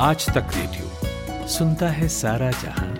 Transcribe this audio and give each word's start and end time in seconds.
आज 0.00 0.26
तक 0.26 0.50
रेडियो 0.56 1.46
सुनता 1.46 1.86
है 1.88 2.08
सारा 2.08 2.50
जहाँ। 2.50 2.94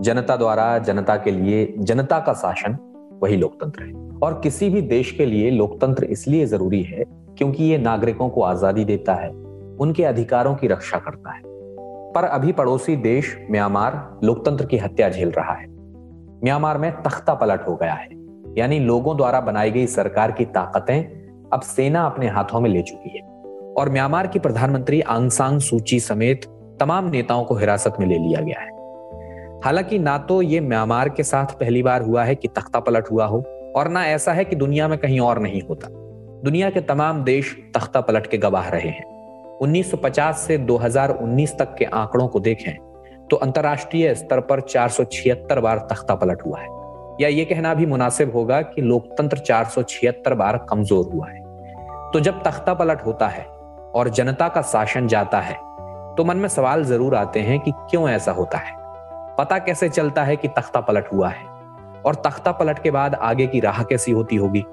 जनता 0.00 0.36
द्वारा 0.36 0.78
जनता 0.78 1.16
के 1.16 1.30
लिए, 1.30 1.74
जनता 1.78 2.18
का 2.18 2.32
शासन, 2.32 2.76
वही 3.22 3.36
लोकतंत्र 3.36 3.82
है। 3.82 3.92
और 4.18 4.40
किसी 4.40 4.70
भी 4.70 4.82
देश 4.82 5.10
के 5.10 5.26
लिए 5.26 5.50
लोकतंत्र 5.50 6.04
इसलिए 6.04 6.46
ज़रूरी 6.46 6.82
है 6.82 7.04
क्योंकि 7.38 7.64
ये 7.64 7.78
नागरिकों 7.78 8.28
को 8.28 8.42
आज़ादी 8.42 8.84
देता 8.84 9.14
है, 9.14 9.30
उनके 9.80 10.04
अधिकारों 10.04 10.54
की 10.54 10.66
रक्षा 10.66 10.98
करता 10.98 11.32
है। 11.32 11.42
पर 12.12 12.24
अभी 12.24 12.52
पड़ोसी 12.52 12.96
देश 12.96 13.36
म्यांमार 13.50 14.20
लोकतंत्र 14.24 14.66
की 14.66 14.78
हत्या 14.78 15.08
झेल 15.08 15.30
रहा 15.30 15.54
है। 15.54 15.71
म्यांमार 16.44 16.78
में 16.78 17.02
तख्ता 17.02 17.34
पलट 17.34 17.68
हो 17.68 17.76
गया 17.76 17.92
है। 17.92 18.08
यानी 18.58 18.78
लोगों 18.78 19.16
द्वारा 19.16 19.40
बनाई 19.40 19.70
गई 19.70 19.86
सरकार 19.86 20.32
की 20.32 20.44
ताकतें 20.44 21.02
अब 21.52 21.60
सेना 21.60 22.06
अपने 22.06 22.28
हाथों 22.28 22.60
में 22.60 22.70
ले 22.70 22.82
चुकी 22.82 23.08
है। 23.08 23.22
और 23.78 23.90
म्यांमार 23.90 24.26
की 24.26 24.38
प्रधानमंत्री 24.38 25.00
आंग 25.00 25.30
सांग 25.30 25.60
सूची 25.60 26.00
समेत 26.00 26.44
तमाम 26.80 27.10
नेताओं 27.10 27.44
को 27.44 27.54
हिरासत 27.54 27.94
में 28.00 28.06
ले 28.06 28.18
लिया 28.18 28.40
गया 28.40 28.60
है। 28.60 28.70
हालाँकि 29.64 29.98
ना 29.98 30.18
तो 30.18 30.42
ये 30.42 30.60
म्यांमार 30.60 31.08
के 31.08 31.22
साथ 31.22 31.46
पहली 31.46 31.82
बार 31.82 32.02
हुआ 32.02 32.24
है 32.24 32.34
कि 32.34 32.48
तख्ता 32.48 32.80
पलट 32.80 33.10
हुआ 33.10 33.26
हो, 33.26 33.44
और 33.76 33.88
ना 33.88 34.06
ऐसा 34.06 34.32
है 34.32 34.44
कि 34.44 34.56
दुनिया 34.56 34.88
में 34.88 34.98
कहीं 34.98 35.20
और 35.20 35.38
नहीं 35.38 35.62
होता। 35.62 35.88
दुनिया 36.44 36.70
के 36.70 36.80
तमाम 36.80 37.24
देश 37.24 37.56
तख्ता 37.74 38.00
पलट 38.00 38.26
के 38.26 38.38
गवाह 38.38 38.68
रहे 38.68 38.88
हैं। 38.88 39.04
1950 39.58 40.38
से 40.38 40.58
2019 40.58 41.58
तक 41.58 41.74
के 41.74 41.84
आंकड़ों 41.84 42.28
को 42.28 42.40
देखें 42.40 42.91
तो 43.32 43.36
अंतर्राष्ट्रीय 43.36 44.14
स्तर 44.14 44.40
पर 44.40 44.60
चार 44.60 44.88
सौ 44.88 45.04
छिहत्तर 45.04 45.60
बार 45.60 45.78
तख्ता 45.90 46.14
पलट 46.14 46.42
हुआ 46.46 46.58
है। 46.60 46.66
या 47.20 47.28
ये 47.28 47.44
कहना 47.44 47.72
भी 47.74 47.86
मुनासिब 47.86 48.34
होगा 48.34 48.60
कि 48.62 48.82
लोकतंत्र 48.82 49.38
चार 49.38 49.64
सौ 49.64 49.82
छिहत्तर 49.82 50.34
बार 50.34 50.56
कमज़ोर 50.70 51.08
हुआ 51.14 51.28
है। 51.28 51.40
तो 52.12 52.20
जब 52.20 52.42
तख्ता 52.42 52.74
पलट 52.74 53.04
होता 53.06 53.28
है 53.28 53.44
और 53.94 54.08
जनता 54.08 54.48
का 54.48 54.62
शासन 54.62 55.08
जाता 55.08 55.40
है 55.40 55.54
तो 56.16 56.24
मन 56.24 56.36
में 56.36 56.48
सवाल 56.48 56.84
ज़रूर 56.84 57.14
आते 57.14 57.40
हैं 57.40 57.58
कि 57.60 57.72
क्यों 57.90 58.08
ऐसा 58.10 58.32
होता 58.32 58.58
है? 58.58 58.76
पता 59.38 59.58
कैसे 59.58 59.88
चलता 59.88 60.24
है 60.24 60.36
कि 60.36 60.48
तख्ता 60.48 60.80
पलट 60.80 61.12
हुआ 61.12 61.28
है? 61.28 61.44
और 62.06 62.22
तख्ता 62.26 62.52
पलट 62.52 62.78
के 62.78 62.90
बाद 62.90 63.14
आगे 63.14 63.46
की 63.46 63.60
राह 63.60 63.82
कैसी 63.82 64.12
होती 64.12 64.36
होगी? 64.36 64.64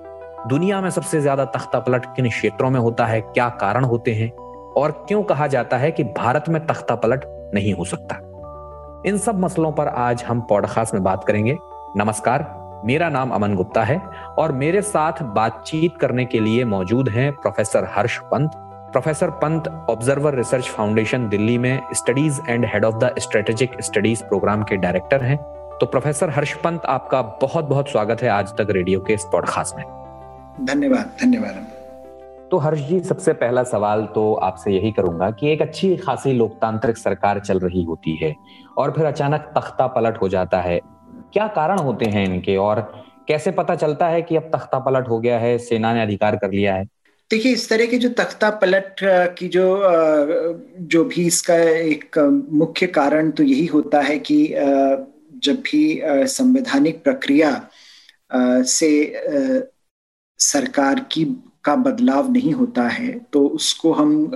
दुनिया 0.48 0.82
में 0.82 0.90
सबसे 0.90 1.22
ज़्यादा 1.22 1.46
तख्ता 1.48 1.80
पलट 1.80 2.06
किन 2.16 2.30
क्षेत्रों 2.30 2.70
में 2.70 2.80
होता 2.80 3.06
है? 3.06 3.22
क्या 3.22 3.50
कारण 3.62 3.84
होते 3.84 4.14
हैं? 4.14 4.32
और 4.78 5.06
क्यों 5.08 5.23
कहा 5.23 5.48
जाता 5.48 5.78
है 5.78 5.92
कि 5.92 6.04
भारत 6.04 6.50
में 6.50 6.66
तख्ता 6.68 6.96
पलट 6.96 7.26
नहीं 7.54 7.73
हो 7.73 7.86
सकता? 7.86 8.26
इन 9.05 9.17
सब 9.17 9.39
मसलों 9.39 9.72
पर 9.72 9.88
आज 9.88 10.23
हम 10.23 10.42
पॉडकास्ट 10.42 10.94
में 10.94 11.03
बात 11.03 11.23
करेंगे। 11.23 11.58
नमस्कार, 11.97 12.42
मेरा 12.86 13.09
नाम 13.09 13.30
अमन 13.30 13.55
गुप्ता 13.55 13.83
है 13.83 14.02
और 14.38 14.52
मेरे 14.52 14.81
साथ 14.81 15.22
बातचीत 15.23 15.97
करने 15.97 16.25
के 16.25 16.39
लिए 16.39 16.66
मौजूद 16.66 17.09
हैं 17.09 17.31
professor 17.33 17.88
Harsh 17.92 18.17
Pant. 18.17 18.52
Professor 18.92 19.30
Pant 19.30 19.67
Observer 19.89 20.36
Research 20.36 20.67
Foundation 20.67 21.30
Delhi 21.30 21.58
में 21.58 21.81
studies 21.94 22.42
and 22.50 22.66
head 22.66 22.86
of 22.86 22.95
the 22.95 23.16
strategic 23.20 23.81
studies 23.81 24.23
program 24.23 24.64
के 24.64 24.77
डायरेक्टर 24.77 25.23
हैं। 25.23 25.38
तो 25.81 25.86
प्रोफेसर 25.86 26.30
हर्ष 26.30 26.53
पंत, 26.53 26.86
आपका 26.86 27.22
बहुत 27.22 27.66
बहुत 27.66 27.89
स्वागत 27.89 28.22
है 28.22 28.30
आज 28.30 28.53
तक 28.53 28.67
रेडियो 28.70 29.00
के 29.00 29.14
इस 29.14 29.25
पॉडकास्ट 29.31 29.75
में। 29.75 29.86
धन्यवाद 30.66 31.11
धन्यवाद। 31.22 31.79
तो 32.52 32.58
हर्ष 32.58 32.80
जी, 32.80 33.00
सबसे 33.00 33.33
पहला 33.33 33.64
सवाल 33.64 34.05
तो 34.05 34.33
आपसे 34.33 34.72
यही 34.72 34.92
करूँगा 34.92 35.30
कि 35.31 35.52
एक 35.52 35.61
अच्छी 35.61 35.95
खासी 35.97 36.31
लोकतांत्रिक 36.33 36.97
सरकार 36.97 37.39
चल 37.39 37.59
रही 37.59 37.83
होती 37.83 38.16
है 38.16 38.36
और 38.78 38.92
फिर 38.92 39.05
अचानक 39.05 39.52
तख्ता 39.58 39.88
पलट 39.88 40.22
हो 40.22 40.30
जाता 40.30 40.61
है। 40.61 40.80
क्या 41.33 41.47
कारण 41.47 41.80
होते 41.80 42.05
हैं 42.05 42.25
इनके 42.25 42.55
और 42.58 42.81
कैसे 43.27 43.52
पता 43.52 43.75
चलता 43.75 44.08
है 44.08 44.22
कि 44.22 44.36
अब 44.36 44.50
तख्ता 44.55 44.80
पलट 44.80 45.09
हो 45.09 45.20
गया 45.20 45.39
है, 45.39 45.58
सेना 45.58 45.94
ने 45.94 46.02
अधिकार 46.02 46.36
कर 46.36 46.52
लिया 46.52 46.75
है? 46.75 46.86
देखिए, 47.31 47.52
इस 47.53 47.70
तरह 47.70 47.86
के 47.86 47.97
जो 47.97 48.09
तख्ता 48.09 48.50
पलट 48.50 48.95
की 49.38 49.48
जो 49.48 49.65
जो 50.89 51.04
भी 51.04 51.26
इसका 51.27 51.55
एक 51.55 52.17
मुख्य 52.52 52.88
कारण 52.88 53.30
तो 53.32 53.43
यही 53.43 53.65
होता 53.65 54.02
है 54.02 54.17
कि 54.20 54.45
जब 55.43 55.61
भी 55.61 56.02
संवैधानिक 56.05 57.04
प्रक्रिया 57.04 57.52
से 58.70 58.89
सरकार 60.39 60.99
की 61.11 61.26
का 61.64 61.75
बदलाव 61.75 62.31
नहीं 62.31 62.53
होता 62.53 62.87
है 62.87 63.09
तो 63.33 63.47
उसको 63.47 63.92
हम 63.93 64.27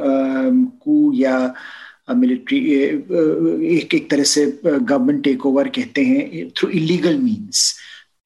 कू 0.83 1.11
या 1.15 1.53
मिलिट्री 2.09 2.59
एक 3.77 3.93
एक 3.95 4.09
तरह 4.11 4.23
से 4.23 4.45
गवर्नमेंट 4.65 5.23
टेक 5.23 5.45
ओवर 5.45 5.67
कहते 5.67 6.03
हैं 6.05 6.49
थ्रू 6.49 6.69
इलीगल 6.69 7.17
मींस 7.17 7.73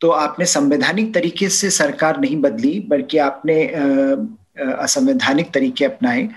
तो 0.01 0.09
आपने 0.09 0.45
संवैधानिक 0.45 1.13
तरीके 1.13 1.49
से 1.49 1.69
सरकार 1.69 2.19
नहीं 2.19 2.35
बदली, 2.41 2.79
बल्कि 2.79 3.17
आपने 3.17 3.63
असंवैधानिक 4.59 5.51
तरीके 5.53 5.85
अपनाए 5.85 6.27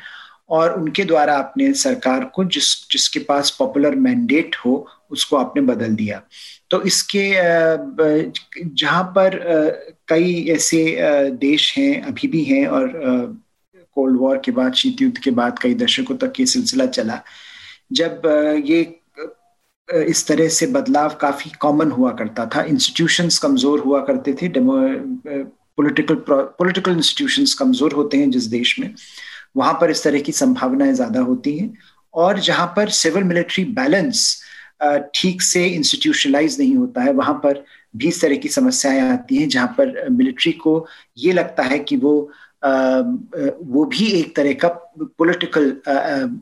और 0.50 0.72
उनके 0.74 1.04
द्वारा 1.04 1.36
आपने 1.38 1.72
सरकार 1.74 2.24
को 2.34 2.44
जिस, 2.44 2.90
जिसके 2.90 3.18
पास 3.20 3.50
पॉपुलर 3.58 3.94
मैंडेट 3.94 4.56
हो, 4.56 4.86
उसको 5.10 5.36
आपने 5.36 5.62
बदल 5.62 5.94
दिया। 5.94 6.22
तो 6.70 6.82
इसके 6.82 7.24
जहाँ 8.74 9.02
पर 9.16 9.38
कई 10.08 10.44
ऐसे 10.50 10.84
देश 11.40 11.76
हैं, 11.78 12.02
अभी 12.02 12.28
भी 12.28 12.42
हैं 12.44 12.66
और 12.68 12.88
कोल्ड 13.96 14.18
वॉर 14.20 14.38
के 14.44 14.52
बाद 14.52 14.74
शीत 14.74 15.02
युद्ध 15.02 15.18
के 15.18 15.30
बाद 15.32 15.58
कई 15.58 15.74
दशकों 15.74 16.16
तक 16.16 16.40
ये 16.40 16.46
सिलसिला 16.46 16.86
चला, 16.88 17.20
जब 17.92 18.22
ये 18.66 18.82
इस 19.88 20.26
तरह 20.26 20.48
से 20.48 20.66
बदलाव 20.68 21.14
काफ़ी 21.20 21.50
कॉमन 21.60 21.90
हुआ 21.90 22.10
करता 22.18 22.44
था। 22.46 22.62
इंस्टीट्यूशंस 22.64 23.38
कमज़ोर 23.38 23.80
हुआ 23.80 24.00
करते 24.04 24.32
थे 24.42 24.48
पॉलिटिकल 24.58 26.14
पॉलिटिकल 26.28 26.92
इंस्टीट्यूशंस 26.92 27.54
कमज़ोर 27.54 27.92
होते 27.92 28.16
हैं 28.18 28.30
जिस 28.30 28.44
देश 28.48 28.78
में, 28.78 28.94
वहाँ 29.56 29.72
पर 29.80 29.90
इस 29.90 30.02
तरह 30.04 30.20
की 30.20 30.32
संभावनाएँ 30.32 30.92
ज़्यादा 30.92 31.20
होती 31.22 31.56
हैं। 31.58 31.72
और 32.14 32.38
जहाँ 32.40 32.66
पर 32.76 32.88
सिविल 32.90 33.24
मिलिट्री 33.24 33.64
बैलेंस 33.74 34.42
ठीक 35.14 35.42
से 35.42 35.66
इंस्टीट्यूशनलाइज 35.66 36.58
नहीं 36.60 36.74
होता 36.76 37.02
है। 37.02 37.12
वहाँ 37.12 37.34
पर 37.44 37.64
भी 37.94 38.08
इस 38.08 38.20
तरह 38.20 38.36
की 38.36 38.48
समस्याएँ 38.48 39.00
आती 39.02 39.36
हैं 39.36 39.48
जहाँ 39.48 39.74
पर 39.78 40.08
मिलिट्री 40.10 40.52
को 40.52 40.86
ये 41.18 41.32
लगता 41.32 41.62
है 41.62 41.78
कि 41.78 41.96
वो 41.96 42.30
आ, 42.62 43.00
वो 43.00 43.84
भी 43.86 44.06
एक 44.12 44.34
तरह 44.36 44.52
का 44.64 44.68
पॉलिटिकल 45.18 45.70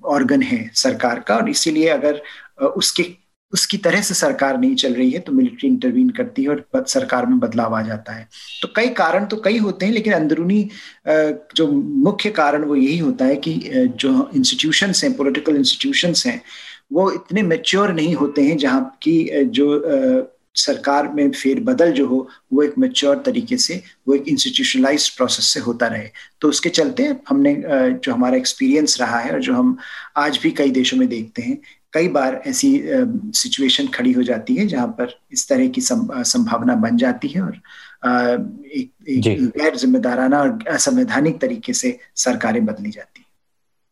ऑर्गन 0.06 0.43
है 0.43 0.71
सरकार 0.75 1.21
का। 1.21 1.37
और 1.37 1.48
इसीलिए 1.50 1.88
अगर 1.88 2.21
उसके 2.66 3.04
उसकी 3.53 3.77
तरह 3.78 4.00
से 4.03 4.15
सरकार 4.15 4.59
नहीं 4.60 4.75
चल 4.77 4.94
रही 4.94 5.10
है 5.10 5.19
तो 5.19 5.32
मिलिट्री 5.32 5.69
इंटरवीन 5.69 6.09
करती 6.10 6.43
है 6.43 6.48
और 6.48 6.84
सरकार 6.88 7.27
में 7.27 7.38
बदलाव 7.41 7.75
आ 7.75 7.81
जाता 7.82 8.12
है। 8.12 8.27
तो 8.62 8.69
कई 8.77 8.88
कारण 8.94 9.27
तो 9.27 9.37
कई 9.37 9.59
होते 9.59 9.87
हैं 9.87 9.93
लेकिन 9.93 10.12
अंदरूनी 10.12 10.62
जो 11.09 11.66
मुख्य 11.72 12.31
कारण 12.31 12.65
वो 12.65 12.77
यही 12.77 12.98
होता 12.98 13.25
है 13.25 13.37
कि 13.37 13.54
जो 13.97 14.31
इंस्टीट्यूशंस 14.37 15.03
हैं 15.04 15.12
पॉलिटिकल 15.16 15.56
इंस्टीट्यूशंस 15.56 16.27
हैं 16.27 16.41
वो 16.91 17.10
इतने 17.12 17.43
मेच्योर 17.43 17.93
नहीं 17.93 18.15
होते 18.15 18.43
हैं 18.43 18.56
जहाँ 18.56 18.99
की 19.03 19.44
जो 19.44 19.66
सरकार 20.54 21.09
में 21.09 21.31
फेर 21.31 21.60
बदल 21.60 21.93
जो 21.93 22.06
हो 22.06 22.28
वो 22.53 22.62
एक 22.62 22.78
मेच्योर 22.78 23.22
तरीके 23.26 23.56
से 23.56 23.82
वो 24.09 24.15
एक 24.15 24.28
इंस्टीट्यूशनलाइज 24.28 25.09
प्रोसेस 25.09 25.44
से 25.44 25.60
होता 25.60 25.87
रहे। 25.87 26.09
तो 26.41 26.48
उसके 26.48 26.69
चलते 26.69 27.15
हमने 27.28 27.54
जो 27.94 28.12
हमारा 28.12 28.37
एक्सपीरियंस 28.37 29.00
रहा 29.00 29.19
है 29.19 29.32
और 29.32 29.41
जो 29.41 29.54
हम 29.54 29.77
आज 30.16 30.38
भी 30.43 30.50
कई 30.50 30.71
देशों 30.71 30.98
में 30.98 31.09
देखते 31.09 31.43
हैं 31.43 31.59
कई 31.93 32.09
बार 32.09 32.43
ऐसी 32.47 32.71
सिचुएशन 32.84 33.87
खड़ी 33.88 34.12
हो 34.12 34.22
जाती 34.22 34.54
है 34.54 34.66
जहाँ 34.66 34.88
पर 34.88 35.19
इस 35.32 35.48
तरह 35.48 35.69
की 35.69 35.81
संभावना 35.81 36.75
बन 36.75 36.97
जाती 36.97 37.28
है 37.28 37.41
और 37.43 37.54
एक, 38.66 38.91
एक 39.09 39.44
गैर 39.59 39.77
जिम्मेदाराना 39.77 40.41
और 40.41 40.65
असंवैधानिक 40.69 41.41
तरीके 41.41 41.72
से 41.72 41.98
सरकारें 42.16 42.65
बदली 42.66 42.91
जाती 42.91 43.21
है। 43.21 43.27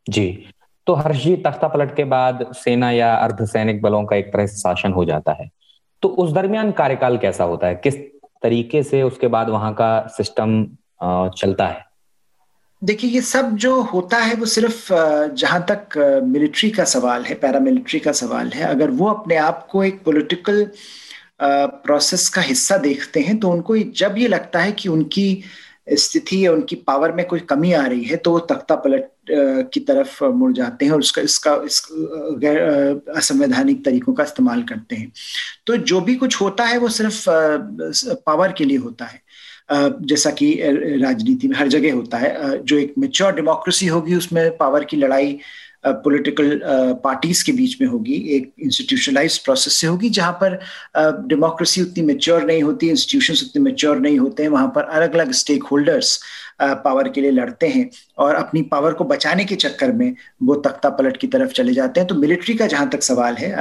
जी। 0.08 0.52
तो 0.86 0.94
हर्ष 0.94 1.26
तख्ता 1.44 1.68
पलट 1.68 1.94
के 1.96 2.04
बाद 2.04 2.46
सेना 2.54 2.90
या 2.90 3.14
अर्धसैनिक 3.14 3.82
बलों 3.82 4.04
का 4.04 4.16
एक 4.16 4.32
तरह 4.32 4.46
से 4.46 4.56
शासन 4.56 4.92
हो 4.92 5.04
जाता 5.04 5.32
है। 5.32 5.50
तो 6.02 6.08
उस 6.08 6.32
दरमियान 6.32 6.70
कार्यकाल 6.72 7.18
कैसा 7.18 7.44
होता 7.44 7.66
है? 7.66 7.74
किस 7.74 7.94
तरीके 8.42 8.82
से 8.82 9.02
उसके 9.02 9.26
बाद 9.26 9.48
वहाँ 9.48 9.72
का 9.74 10.06
सिस्टम 10.16 10.64
चलता 11.38 11.66
है? 11.66 11.84
देखिए, 12.82 13.10
ये 13.10 13.20
सब 13.20 13.56
जो 13.56 13.80
होता 13.82 14.18
है, 14.18 14.34
वो 14.34 14.46
सिर्फ़ 14.46 14.88
जहाँ 15.34 15.64
तक 15.70 15.96
मिलिट्री 16.24 16.70
का 16.70 16.84
सवाल 16.84 17.24
है, 17.24 17.34
पैरामिलिट्री 17.34 18.00
का 18.00 18.12
सवाल 18.12 18.48
है। 18.48 18.64
अगर 18.64 18.90
वो 18.90 19.08
अपने 19.08 19.36
आप 19.36 19.66
को 19.70 19.84
एक 19.84 20.02
पॉलिटिकल 20.04 20.70
प्रोसेस 21.42 22.28
का 22.28 22.40
हिस्सा 22.40 22.76
देखते 22.76 23.20
हैं 23.20 23.38
तो 23.38 23.50
उनको 23.50 23.76
जब 23.76 24.14
ये 24.18 24.28
लगता 24.28 24.60
है 24.60 24.72
कि 24.72 24.88
उनकी 24.88 25.42
स्थिति 25.90 26.46
या 26.46 26.52
उनकी 26.52 26.76
पावर 26.76 27.12
में 27.12 27.24
कोई 27.26 27.40
कमी 27.40 27.72
आ 27.72 27.84
रही 27.86 28.04
है 28.04 28.16
तो 28.16 28.32
वो 28.32 28.38
तख्ता 28.38 28.76
पलट 28.76 29.08
की 29.30 29.80
तरफ़ 29.80 30.24
मुड़ 30.24 30.52
जाते 30.52 30.84
हैं 30.84 30.92
और 30.92 30.98
उसका, 30.98 31.22
इसका, 31.22 31.54
इस 31.64 31.82
गैर 32.38 32.58
असंवैधानिक 33.16 33.84
तरीकों 33.84 34.14
का 34.14 34.24
इस्तेमाल 34.24 34.62
करते 34.62 34.96
हैं। 34.96 35.12
तो 35.66 35.76
जो 35.76 36.00
भी 36.00 36.14
कुछ 36.14 36.40
होता 36.40 36.64
है 36.64 36.78
वो 36.78 36.88
सिर्फ़ 36.88 37.24
पावर 38.26 38.52
के 38.52 38.64
लिए 38.64 38.78
होता 38.78 39.04
है। 39.04 39.20
जैसा 40.02 40.30
कि 40.30 40.52
राजनीति 41.02 41.48
में 41.48 41.56
हर 41.56 41.68
जगह 41.68 41.94
होता 41.94 42.18
है। 42.18 42.64
जो 42.64 42.78
एक 42.78 42.94
मेच्योर 42.98 43.32
डेमोक्रेसी 43.34 43.86
होगी 43.86 44.14
उसमें 44.14 44.56
पावर 44.56 44.84
की 44.84 44.96
लड़ाई 44.96 45.38
पॉलिटिकल 45.86 46.60
पार्टीज़ 47.04 47.44
के 47.44 47.52
बीच 47.52 47.80
में 47.80 47.88
होगी, 47.88 48.14
एक 48.36 48.52
इंस्टीट्यूशनलाइज 48.58 49.38
प्रोसेस 49.38 49.72
से 49.80 49.86
होगी, 49.86 50.08
जहाँ 50.10 50.32
पर 50.42 50.58
डेमोक्रेसी 51.28 51.82
उतनी 51.82 52.04
मेच्योर 52.04 52.44
नहीं 52.44 52.62
होती 52.62 52.88
इंस्टीट्यूशन 52.90 53.46
उतने 53.46 53.62
मेच्योर 53.62 54.00
नहीं 54.00 54.18
होते 54.18 54.42
हैं, 54.42 54.50
वहाँ 54.50 54.72
पर 54.74 54.84
अलग 54.84 55.14
अलग 55.14 55.32
स्टेक 55.34 55.64
होल्डर्स 55.64 56.18
पावर 56.62 57.08
के 57.08 57.20
लिए 57.20 57.30
लड़ते 57.30 57.68
हैं 57.68 57.88
और 58.18 58.34
अपनी 58.34 58.62
पावर 58.64 58.92
को 58.92 59.04
बचाने 59.04 59.44
के 59.44 59.54
चक्कर 59.56 59.92
में 59.92 60.14
वो 60.42 60.54
तख्ता 60.66 60.90
पलट 60.90 61.16
की 61.16 61.26
तरफ़ 61.26 61.52
चले 61.52 61.74
जाते 61.74 62.00
हैं। 62.00 62.08
तो 62.08 62.14
मिलिट्री 62.16 62.54
का 62.54 62.66
जहाँ 62.66 62.88
तक 62.90 63.02
सवाल 63.02 63.36
है 63.36 63.54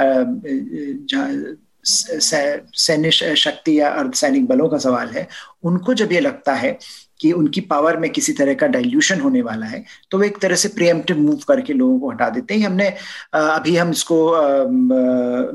सैन्य 1.84 3.10
शक्ति 3.10 3.78
या 3.78 3.88
अर्धसैनिक 3.90 4.46
बलों 4.46 4.68
का 4.68 4.78
सवाल 4.78 5.08
है, 5.08 5.26
उनको 5.64 5.94
जब 5.94 6.12
ये 6.12 6.20
लगता 6.20 6.54
है 6.54 6.78
कि 7.20 7.32
उनकी 7.32 7.60
पावर 7.70 7.96
में 7.96 8.08
किसी 8.10 8.32
तरह 8.32 8.54
का 8.54 8.66
डाइल्यूशन 8.68 9.20
होने 9.20 9.42
वाला 9.42 9.66
है 9.66 9.84
तो 10.10 10.18
वो 10.18 10.24
एक 10.24 10.38
तरह 10.38 10.56
से 10.56 10.68
प्रियमटिव 10.68 11.18
मूव 11.18 11.40
करके 11.48 11.72
लोगों 11.72 11.98
को 12.00 12.10
हटा 12.10 12.28
देते 12.30 12.54
हैं। 12.54 12.66
हमने 12.66 12.88
अभी 13.34 13.76
हम 13.76 13.90
इसको 13.90 14.18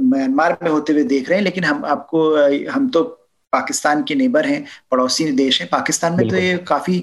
म्यांमार 0.04 0.58
में 0.64 0.70
होते 0.72 0.94
हुए 0.94 1.04
देख 1.06 1.30
रहे 1.30 1.38
हैं, 1.38 1.44
लेकिन 1.44 1.64
हम 1.64 1.86
आपको 1.86 2.30
हम 2.72 2.90
तो 2.90 3.18
पाकिस्तान 3.54 4.04
के 4.04 4.16
नेबर 4.16 4.46
हैं 4.46 4.64
पड़ोसी 4.92 5.32
देश 5.34 5.60
हैं। 5.62 5.70
पाकिस्तान 5.70 6.16
में 6.18 6.28
तो 6.30 6.36
ये 6.36 6.58
काफ़ी 6.68 7.00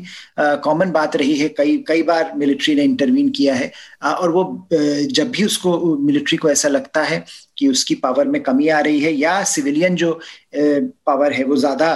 कॉमन 0.65 0.91
बात 0.93 1.17
रही 1.17 1.37
है। 1.37 1.49
कई 1.59 1.77
कई 1.89 2.03
बार 2.03 2.33
मिलिट्री 2.37 2.75
ने 2.75 2.85
इंटरवीन 2.85 3.29
किया 3.31 3.55
है। 3.55 3.71
आ, 4.03 4.13
और 4.13 4.31
वो 4.31 4.69
जब 4.73 5.31
भी 5.31 5.45
उसको 5.45 5.97
मिलिट्री 5.99 6.37
को 6.39 6.51
ऐसा 6.51 6.69
लगता 6.69 7.03
है 7.03 7.25
कि 7.59 7.69
उसकी 7.69 7.95
पावर 7.97 8.29
में 8.29 8.43
कमी 8.43 8.69
आ 8.69 8.81
रही 8.81 9.01
है 9.01 9.13
या 9.13 9.43
सिविलियन 9.47 9.95
जो 9.97 10.19
पावर 10.57 11.33
है 11.33 11.45
वो 11.45 11.57
ज़्यादा 11.57 11.93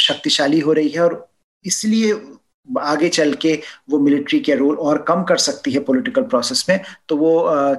शक्तिशाली 0.00 0.60
हो 0.60 0.72
रही 0.72 0.88
है 0.88 1.00
और 1.00 1.26
इसलिए 1.64 2.12
आगे 2.80 3.08
चल 3.08 3.32
के 3.34 3.52
वो 3.90 3.98
मिलिट्री 3.98 4.40
के 4.40 4.54
रोल 4.54 4.76
और 4.78 5.02
कम 5.08 5.22
कर 5.24 5.36
सकती 5.38 5.72
है 5.72 5.80
पॉलिटिकल 5.80 6.22
प्रोसेस 6.24 6.64
में 6.68 6.80
तो 7.08 7.16
वो 7.16 7.32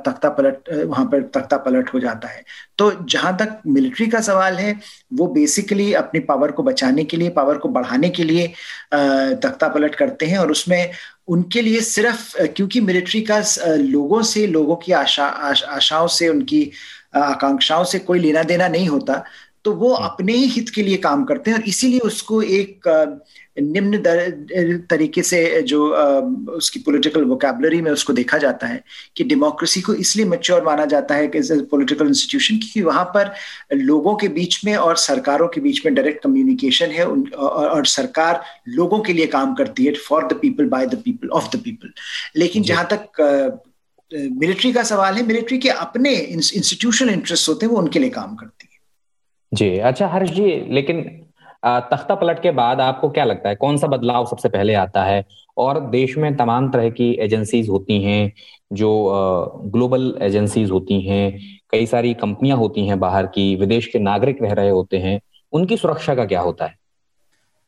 तख्ता 0.06 0.30
पलट 0.30 0.70
वहाँ 0.86 1.06
पर 1.06 1.22
तख्ता 1.36 1.58
पलट 1.58 1.94
हो 1.94 2.00
जाता 2.00 2.28
है। 2.28 2.44
तो 2.78 2.92
जहाँ 3.04 3.36
तक 3.38 3.60
मिलिट्री 3.68 4.08
का 4.08 4.22
सवाल 4.22 4.56
है, 4.56 4.76
वो 5.14 5.28
बेसिकली 5.28 5.94
अपनी 5.94 6.20
पावर 6.22 6.52
को 6.52 6.64
बचाने 6.64 7.04
के 7.04 7.18
लिए 7.18 7.30
पावर 7.30 7.58
को 7.58 7.70
बढ़ाने 7.70 8.10
के 8.10 8.24
लिए 8.24 8.48
तख्ता 8.94 9.68
पलट 9.68 9.96
करते 9.96 10.26
हैं 10.26 10.38
और 10.38 10.52
उसमें 10.52 10.92
उनके 11.28 11.62
लिए 11.62 11.82
सिर्फ़ 11.82 12.42
क्योंकि 12.46 12.82
मिलिट्री 12.82 13.22
का 13.22 13.42
लोगों 13.60 14.22
से, 14.24 14.46
लोगों 14.48 14.76
की 14.76 14.92
आशा 14.94 15.26
आशाओं 15.26 16.08
से, 16.08 16.30
उनकी 16.30 16.72
आकांक्षाओं 17.16 17.84
से 17.84 18.00
कोई 18.00 18.20
लेना 18.20 18.44
देना 18.44 18.68
नहीं 18.68 18.88
होता 18.88 19.24
तो 19.70 19.74
वो 19.76 19.94
हम्म। 19.94 20.06
अपने 20.06 20.34
ही 20.34 20.46
हित 20.48 20.70
के 20.70 20.82
लिए 20.82 20.98
काम 20.98 21.24
करते 21.24 21.52
हैं 21.52 21.58
और 21.58 21.64
इसीलिए 21.64 22.00
उसको 22.00 22.42
एक 22.42 22.88
निम्न 23.58 23.98
तरीके 24.90 25.24
से 25.24 25.62
जो 25.62 25.82
उसकी 26.52 26.80
पॉलिटिकल 26.80 27.24
वोकेबलरी 27.24 27.82
में 27.82 27.92
उसको 27.92 28.14
देखा 28.14 28.38
जाता 28.38 28.68
है 28.68 28.84
कि 29.16 29.24
डेमोक्रेसी 29.24 29.82
को 29.82 29.94
इसलिए 29.96 30.26
मेच्योर 30.26 30.64
माना 30.64 30.86
जाता 30.86 31.16
है 31.16 31.28
कि 31.28 31.42
पॉलिटिकल 31.72 32.08
इंस्टीट्यूशन 32.08 32.58
क्योंकि 32.58 32.82
वहाँ 32.82 33.06
पर 33.16 33.34
लोगों 33.76 34.16
के 34.16 34.28
बीच 34.28 34.64
में 34.66 34.76
और 34.76 34.98
सरकारों 34.98 35.48
के 35.48 35.62
बीच 35.62 35.86
में 35.86 35.94
डायरेक्ट 35.96 36.24
कम्युनिकेशन 36.24 36.92
है 36.92 37.06
और 37.06 37.86
सरकार 37.86 38.44
लोगों 38.70 39.00
के 39.00 39.14
लिए 39.14 39.28
काम 39.28 39.54
करती 39.56 39.86
है 39.86 39.94
for 40.08 40.28
the 40.28 40.40
people 40.42 40.70
by 40.70 40.86
the 40.86 41.02
people 41.06 41.30
of 41.34 41.56
the 41.58 41.62
people 41.62 41.94
लेकिन 42.36 42.64
जहाँ 42.64 42.88
तक 42.94 43.22
मिलिट्री 44.12 44.72
का 44.74 44.84
सवाल 44.84 45.16
है 45.16 45.26
मिलिट्री 45.26 45.58
के 45.58 45.70
अपने 45.70 46.16
इंस्टीट्यूशनल 46.16 47.10
इंटरेस्ट 47.10 47.50
होते 47.50 47.66
हैं 47.66 47.74
वो 47.74 47.80
उनके 47.80 48.00
लिए 48.00 48.10
काम 48.10 48.36
करती 48.36 48.64
है। 48.64 48.69
जी 49.54 49.78
अच्छा 49.80 50.08
हर्ष 50.08 50.30
जी 50.30 50.66
लेकिन 50.70 51.02
तख्ता 51.66 52.16
पलट 52.16 52.42
के 52.42 52.52
बाद 52.52 52.82
आपको 52.82 53.10
क्या 53.10 53.24
लगता 53.26 53.50
है 53.50 53.56
कौन 53.56 53.78
सा 53.78 53.88
बदलाव 53.88 54.26
सबसे 54.26 54.50
पहले 54.50 54.74
आता 54.74 55.04
है? 55.04 55.24
और 55.58 55.80
देश 55.90 56.18
में 56.18 56.36
तमाम 56.38 56.70
तरह 56.72 56.90
की 56.90 57.12
एजेंसीज 57.20 57.70
होती 57.70 58.02
हैं 58.04 58.32
जो 58.74 58.92
ग्लोबल 59.66 60.18
एजेंसीज 60.22 60.72
होती 60.72 61.02
हैं 61.02 61.40
कई 61.72 61.86
सारी 61.86 62.14
कंपनियाँ 62.14 62.58
होती 62.58 62.88
हैं 62.88 63.00
बाहर 63.00 63.26
की 63.26 63.56
विदेश 63.56 63.86
के 63.86 64.00
नागरिक 64.00 64.42
रह 64.42 64.54
रहे 64.54 64.70
होते 64.70 64.98
हैं 64.98 65.20
उनकी 65.54 65.78
सुरक्षा 65.78 66.16
का 66.16 66.26
क्या 66.26 66.42
होता 66.42 66.66
है? 66.66 66.78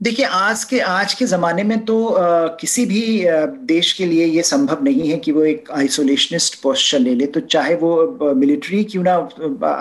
देखिए 0.02 0.26
आज 0.26 0.64
के 0.64 0.80
आज 0.80 1.14
के 1.14 1.26
ज़माने 1.26 1.64
में 1.64 1.86
तो 1.86 2.08
आ, 2.08 2.48
किसी 2.48 2.86
भी 2.86 3.26
आ, 3.26 3.46
देश 3.46 3.94
के 3.94 4.06
लिए 4.06 4.26
ये 4.26 4.44
संभव 4.44 4.84
नहीं 4.84 5.10
है 5.10 5.18
कि 5.18 5.32
वो 5.32 5.44
एक 5.44 5.72
आइसोलेशनिस्ट 5.72 6.62
पोस्चर 6.64 7.00
ले 7.00 7.14
ले 7.16 7.26
तो 7.26 7.40
चाहे 7.40 7.76
वो 7.76 8.34
मिलिट्री 8.36 8.84
क्यों 8.84 9.04
ना 9.04 9.16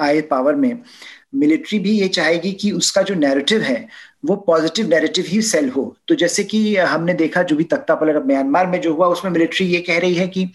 आए 0.07 0.21
पावर 0.21 0.55
में 0.55 0.79
मिलिट्री 1.35 1.79
भी 1.79 1.91
ये 1.91 2.09
चाहेगी 2.09 2.53
कि 2.53 2.71
उसका 2.71 3.03
जो 3.03 3.15
नैरेटिव 3.15 3.61
है 3.61 3.87
वो 4.25 4.37
पॉजिटिव 4.37 4.89
नैरेटिव 4.89 5.25
ही 5.29 5.43
सेल 5.43 5.69
हो। 5.69 5.97
तो 6.09 6.15
जैसे 6.15 6.45
कि 6.45 6.77
हमने 6.77 7.15
देखा 7.15 7.43
जो 7.43 7.57
भी 7.57 7.65
तख्ता 7.65 7.95
पलट 7.95 8.27
म्यांमार 8.27 8.67
में 8.67 8.81
जो 8.81 8.95
हुआ 8.95 9.07
उसमें 9.07 9.33
मिलिट्री 9.33 9.67
ये 9.67 9.81
कह 9.81 9.99
रही 9.99 10.15
है 10.15 10.29
कि 10.29 10.51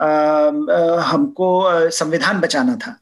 आ, 0.00 0.06
आ, 0.06 1.00
हमको 1.00 1.90
संविधान 1.90 2.40
बचाना 2.40 2.76
था। 2.76 2.98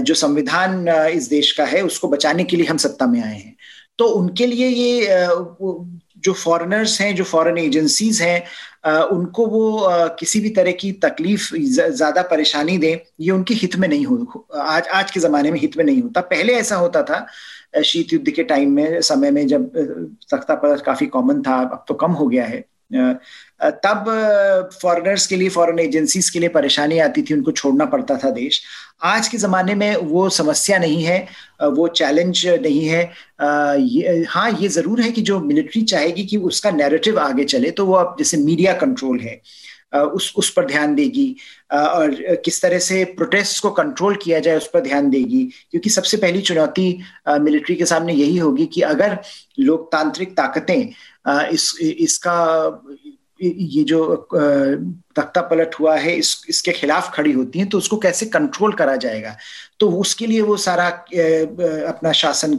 जो 0.00 0.14
संविधान 0.14 0.88
इस 0.88 1.28
देश 1.28 1.52
का 1.52 1.64
है 1.64 1.82
उसको 1.82 2.08
बचाने 2.08 2.44
के 2.44 2.56
लिए 2.56 2.66
हम 2.66 2.76
सत्ता 2.76 3.06
में 3.06 3.22
आए 3.22 3.34
हैं। 3.34 3.56
तो 3.98 4.04
उनके 4.04 4.46
लिए 4.46 4.68
ये 4.68 5.26
जो 6.18 6.32
फॉरेनर्स 6.32 7.00
हैं 7.00 7.14
जो 7.16 7.24
फॉरेन 7.24 7.58
एजेंसीज 7.58 8.20
हैं 8.22 8.42
उनको 8.84 9.46
वो 9.46 9.88
किसी 10.18 10.40
भी 10.40 10.50
तरह 10.50 10.72
की 10.72 10.90
तकलीफ़ 11.02 11.54
ज़्यादा 11.56 12.22
परेशानी 12.22 12.76
दें, 12.78 12.98
ये 13.20 13.30
उनके 13.30 13.54
हित 13.54 13.76
में 13.76 13.88
नहीं 13.88 14.04
हो 14.06 14.46
आज 14.56 14.88
आज 14.88 15.10
के 15.10 15.20
जमाने 15.20 15.50
में 15.50 15.58
हित 15.60 15.76
में 15.76 15.84
नहीं 15.84 16.02
होता। 16.02 16.20
पहले 16.22 16.54
ऐसा 16.54 16.76
होता 16.76 17.02
था 17.02 17.26
शीत 17.84 18.12
युद्ध 18.12 18.30
के 18.30 18.42
टाइम 18.44 18.72
में, 18.72 19.00
समय 19.02 19.30
में 19.30 19.46
जब 19.46 19.72
सख्ता 20.30 20.54
पर 20.54 20.80
काफ़ी 20.80 21.06
कॉमन 21.06 21.42
था, 21.42 21.60
अब 21.62 21.84
तो 21.88 21.94
कम 21.94 22.12
हो 22.12 22.26
गया 22.28 22.44
है। 22.46 22.64
तब 22.90 24.04
फॉरेनर्स 24.82 25.26
के 25.26 25.36
लिए 25.36 25.48
फॉरेन 25.48 25.78
एजेंसीज 25.78 26.28
के 26.30 26.38
लिए 26.38 26.48
परेशानी 26.48 26.98
आती 26.98 27.22
थी, 27.22 27.34
उनको 27.34 27.52
छोड़ना 27.52 27.84
पड़ता 27.86 28.16
था 28.24 28.30
देश। 28.30 28.60
आज 29.04 29.28
के 29.28 29.38
ज़माने 29.38 29.74
में 29.74 29.96
वो 29.96 30.28
समस्या 30.30 30.78
नहीं 30.78 31.02
है 31.04 31.20
वो 31.62 31.86
चैलेंज 31.90 32.46
नहीं 32.46 32.86
है। 32.86 33.02
ये 33.78 34.24
हाँ 34.28 34.50
ये 34.60 34.68
ज़रूर 34.68 35.00
है 35.00 35.10
कि 35.12 35.22
जो 35.22 35.38
मिलिट्री 35.40 35.82
चाहेगी 35.84 36.24
कि 36.24 36.36
उसका 36.36 36.70
नैरेटिव 36.70 37.18
आगे 37.20 37.44
चले 37.44 37.70
तो 37.70 37.86
वो 37.86 37.94
अब 37.94 38.16
जैसे 38.18 38.36
मीडिया 38.36 38.72
कंट्रोल 38.78 39.20
है। 39.20 39.40
उस 39.92 40.32
उस 40.36 40.50
पर 40.52 40.66
ध्यान 40.66 40.94
देगी। 40.94 41.34
और 41.72 42.14
किस 42.44 42.60
तरह 42.62 42.78
से 42.78 43.04
प्रोटेस्ट 43.16 43.62
को 43.62 43.70
कंट्रोल 43.70 44.16
किया 44.22 44.38
जाए 44.40 44.56
उस 44.56 44.68
पर 44.74 44.80
ध्यान 44.80 45.10
देगी। 45.10 45.42
क्योंकि 45.70 45.90
सबसे 45.90 46.16
पहली 46.16 46.40
चुनौती 46.42 46.88
मिलिट्री 47.30 47.76
के 47.76 47.86
सामने 47.86 48.12
यही 48.12 48.36
होगी 48.38 48.66
कि 48.66 48.80
अगर 48.82 49.18
लोकतांत्रिक 49.60 50.36
ताकतें 50.36 50.82
इस 51.48 51.74
इसका 51.80 52.36
ये 53.42 53.82
जो 53.84 54.00
तख्ता 55.16 55.40
पलट 55.40 55.74
हुआ 55.74 55.96
है 55.96 56.14
इस 56.14 56.44
इसके 56.48 56.72
खिलाफ 56.72 57.10
खड़ी 57.14 57.32
होती 57.32 57.58
हैं 57.58 57.68
तो 57.68 57.78
उसको 57.78 57.96
कैसे 57.98 58.26
कंट्रोल 58.26 58.72
करा 58.72 58.96
जाएगा? 58.96 59.36
तो 59.80 59.88
उसके 59.90 60.26
लिए 60.26 60.40
वो 60.40 60.56
सारा 60.56 60.86
अपना 60.86 62.12
शासन 62.12 62.56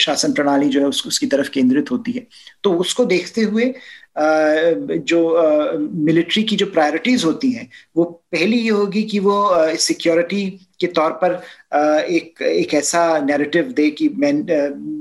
शासन 0.00 0.32
प्रणाली 0.32 0.68
जो 0.68 0.80
है 0.80 0.86
उस, 0.86 1.06
उसकी 1.06 1.26
तरफ़ 1.26 1.50
केंद्रित 1.50 1.90
होती 1.90 2.12
है। 2.12 2.26
तो 2.64 2.72
उसको 2.74 3.04
देखते 3.04 3.42
हुए 3.42 3.64
जो 4.18 5.78
मिलिट्री 5.78 6.42
की 6.42 6.56
जो 6.56 6.66
प्रायोरिटीज 6.66 7.24
होती 7.24 7.50
हैं, 7.52 7.68
वो 7.96 8.04
पहली 8.32 8.56
ये 8.56 8.70
होगी 8.70 9.02
कि 9.02 9.18
वो 9.18 9.36
सिक्योरिटी 9.78 10.44
के 10.80 10.86
तौर 10.86 11.10
पर 11.22 11.34
एक 12.04 12.42
एक 12.42 12.74
ऐसा 12.74 13.18
नैरेटिव 13.18 13.72
दे 13.76 13.88
कि 13.90 14.08
मैं 14.08 14.32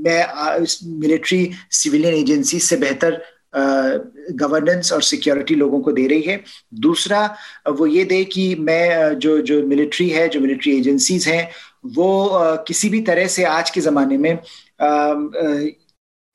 मैं 0.04 0.66
मिलिट्री 1.00 1.52
सिविलियन 1.72 2.14
एजेंसी 2.14 2.60
से 2.60 2.78
बेहतर 2.78 3.22
गवर्नेंस 3.56 4.92
और 4.94 5.02
सिक्योरिटी 5.02 5.56
लोगों 5.56 5.80
को 5.82 5.92
दे 5.92 6.06
रही 6.08 6.22
है। 6.22 6.40
दूसरा, 6.74 7.24
वो 7.70 7.86
ये 7.88 8.04
दे 8.06 8.24
कि 8.26 8.56
मैं 8.56 9.18
जो 9.20 9.40
जो 9.42 9.62
मिलिट्री 9.68 10.10
है, 10.10 10.28
जो 10.30 10.40
मिलिट्री 10.40 10.78
एजेंसीज 10.78 11.28
हैं, 11.28 11.50
वो 11.86 12.30
किसी 12.68 12.90
भी 12.90 13.02
तरह 13.02 13.28
से 13.28 13.44
आज 13.44 13.70
के 13.70 13.82
ज़माने 13.82 14.18
में 14.18 14.38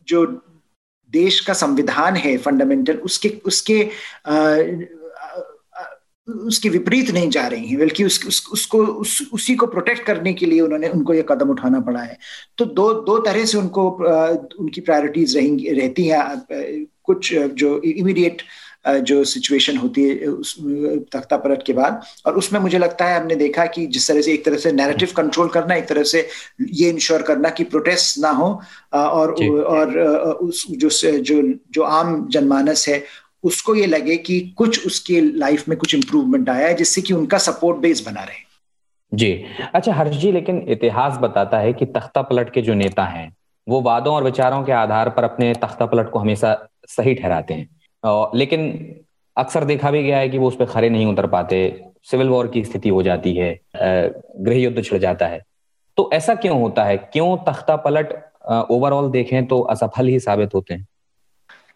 जो 0.09 0.25
देश 1.15 1.41
का 1.41 1.53
संविधान 1.53 2.17
है 2.17 2.37
फंडामेंटल 2.39 2.97
उसके 3.05 3.29
उसके 3.45 3.79
उसके 6.29 6.69
विपरीत 6.69 7.11
नहीं 7.11 7.29
जा 7.31 7.47
रही 7.47 7.67
हैं 7.67 7.79
बल्कि 7.79 8.05
उस, 8.05 8.19
उस, 8.27 8.49
उसको 8.53 8.79
उस, 8.79 9.29
उसी 9.33 9.55
को 9.55 9.67
प्रोटेक्ट 9.67 10.03
करने 10.03 10.33
के 10.35 10.47
लिए 10.47 10.61
उन्होंने 10.61 10.89
उनको 10.89 11.15
यह 11.15 11.23
कदम 11.23 11.51
उठाना 11.51 11.81
पड़ा 11.81 12.01
है। 12.01 12.17
तो 12.59 12.65
दो 12.65 12.93
दो 13.05 13.19
तरह 13.19 13.45
से 13.45 13.59
उनको 13.59 13.89
उनकी 14.61 14.81
प्रायोरिटीज 14.81 15.37
रहेंगी 15.37 15.69
रहती 15.71 16.07
हैं 16.07 16.87
कुछ 17.03 17.35
जो 17.35 17.81
इमीडिएट 17.85 18.43
जो 18.87 19.23
सिचुएशन 19.25 19.77
होती 19.77 20.03
है 20.05 20.27
उस 20.27 20.57
तख्ता 21.13 21.37
पलट 21.37 21.63
के 21.63 21.73
बाद। 21.73 22.01
और 22.27 22.37
उसमें 22.37 22.61
मुझे 22.61 22.79
लगता 22.79 23.05
है 23.05 23.21
हमने 23.21 23.35
देखा 23.35 23.67
कि 23.67 23.87
जिस 23.87 24.09
तरह 24.09 24.21
से 24.21 24.33
एक 24.33 24.45
तरह 24.45 24.57
से 24.57 24.73
नैरेटिव 24.73 25.13
कंट्रोल 25.17 25.49
करना 25.49 25.75
एक 25.75 25.89
तरह 25.89 26.03
से 26.03 26.27
ये 26.73 26.91
इंश्योर 26.91 27.23
करना 27.23 27.51
कि 27.51 27.65
प्रोटेस्ट 27.65 28.19
ना 28.19 28.31
हो 28.31 28.49
और 28.95 29.35
और 29.65 29.99
उस 30.43 30.67
जो 30.71 30.89
जो 31.21 31.43
जो 31.71 31.83
आम 31.83 32.27
जनमानस 32.31 32.89
है 32.89 33.03
उसको 33.45 33.75
ये 33.75 33.87
लगे 33.87 34.17
कि 34.17 34.41
कुछ 34.57 34.87
उसके 34.87 35.21
लाइफ 35.21 35.69
में 35.69 35.77
कुछ 35.79 35.95
इंप्रूवमेंट 35.95 36.49
आया 36.49 36.67
है 36.69 36.75
जिससे 36.75 37.01
कि 37.03 37.15
उनका 37.15 37.39
सपोर्ट 37.39 37.79
बेस 37.79 38.07
बना 38.07 38.21
रहे। 38.21 38.43
जी। 39.13 39.45
अच्छा 39.75 39.95
हर्ष 39.95 40.17
जी 40.17 40.33
लेकिन 40.33 40.65
इतिहास 40.69 41.19
बताता 41.23 41.59
है 41.59 41.73
कि 41.73 41.87
तख्ता 41.87 42.23
पलट 42.23 42.53
के 42.53 42.63
जो 42.63 42.75
नेता 42.75 43.05
हैं 43.05 43.37
वो 43.67 43.81
वादों 43.81 44.15
और 44.15 44.25
विचारों 44.25 44.63
के 44.65 44.73
आधार 44.73 45.09
पर 45.11 45.25
अपने 45.25 45.53
तख्ता 45.55 45.87
पलट 45.87 46.11
को 46.11 46.19
हमेशा 46.19 46.69
सही 46.89 47.15
ठहराते 47.15 47.55
हैं। 47.55 47.69
लेकिन 48.35 48.71
अक्सर 49.37 49.65
देखा 49.65 49.91
भी 49.91 50.03
गया 50.03 50.19
है 50.19 50.29
कि 50.29 50.39
वो 50.39 50.49
उस 50.49 50.57
पर 50.57 50.65
खड़े 50.67 50.89
नहीं 50.91 51.07
उतर 51.07 51.27
पाते। 51.27 51.59
सिविल 52.03 52.29
वॉर 52.29 52.47
की 52.49 52.65
स्थिति 52.65 52.89
हो 52.89 53.03
जाती 53.03 53.35
है 53.37 53.59
गृह 53.77 54.57
युद्ध 54.57 54.83
छिड़ 54.85 54.99
जाता 54.99 55.27
है। 55.27 55.41
तो 55.97 56.11
ऐसा 56.13 56.35
क्यों 56.35 56.61
होता 56.61 56.85
है? 56.85 56.97
क्यों 56.97 57.37
तख्ता 57.47 57.77
पलट 57.77 58.13
ओवरऑल 58.71 59.11
देखें 59.11 59.47
तो 59.47 59.61
असफल 59.61 60.07
ही 60.07 60.19
साबित 60.21 60.55
होते 60.55 60.75
हैं? 60.75 60.87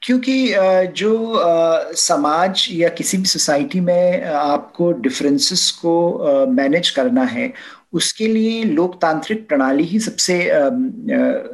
क्योंकि 0.02 0.54
जो 0.97 1.35
समाज 1.97 2.66
या 2.73 2.88
किसी 2.88 3.18
भी 3.18 3.25
सोसाइटी 3.25 3.80
में 3.80 4.25
आपको 4.25 4.90
डिफरेंसेस 4.92 5.70
को 5.70 6.47
मैनेज 6.49 6.90
करना 6.90 7.23
है, 7.25 7.52
उसके 7.92 8.26
लिए 8.26 8.62
लोकतांत्रिक 8.64 9.47
प्रणाली 9.49 9.85
ही 9.85 9.99
सबसे 10.00 10.38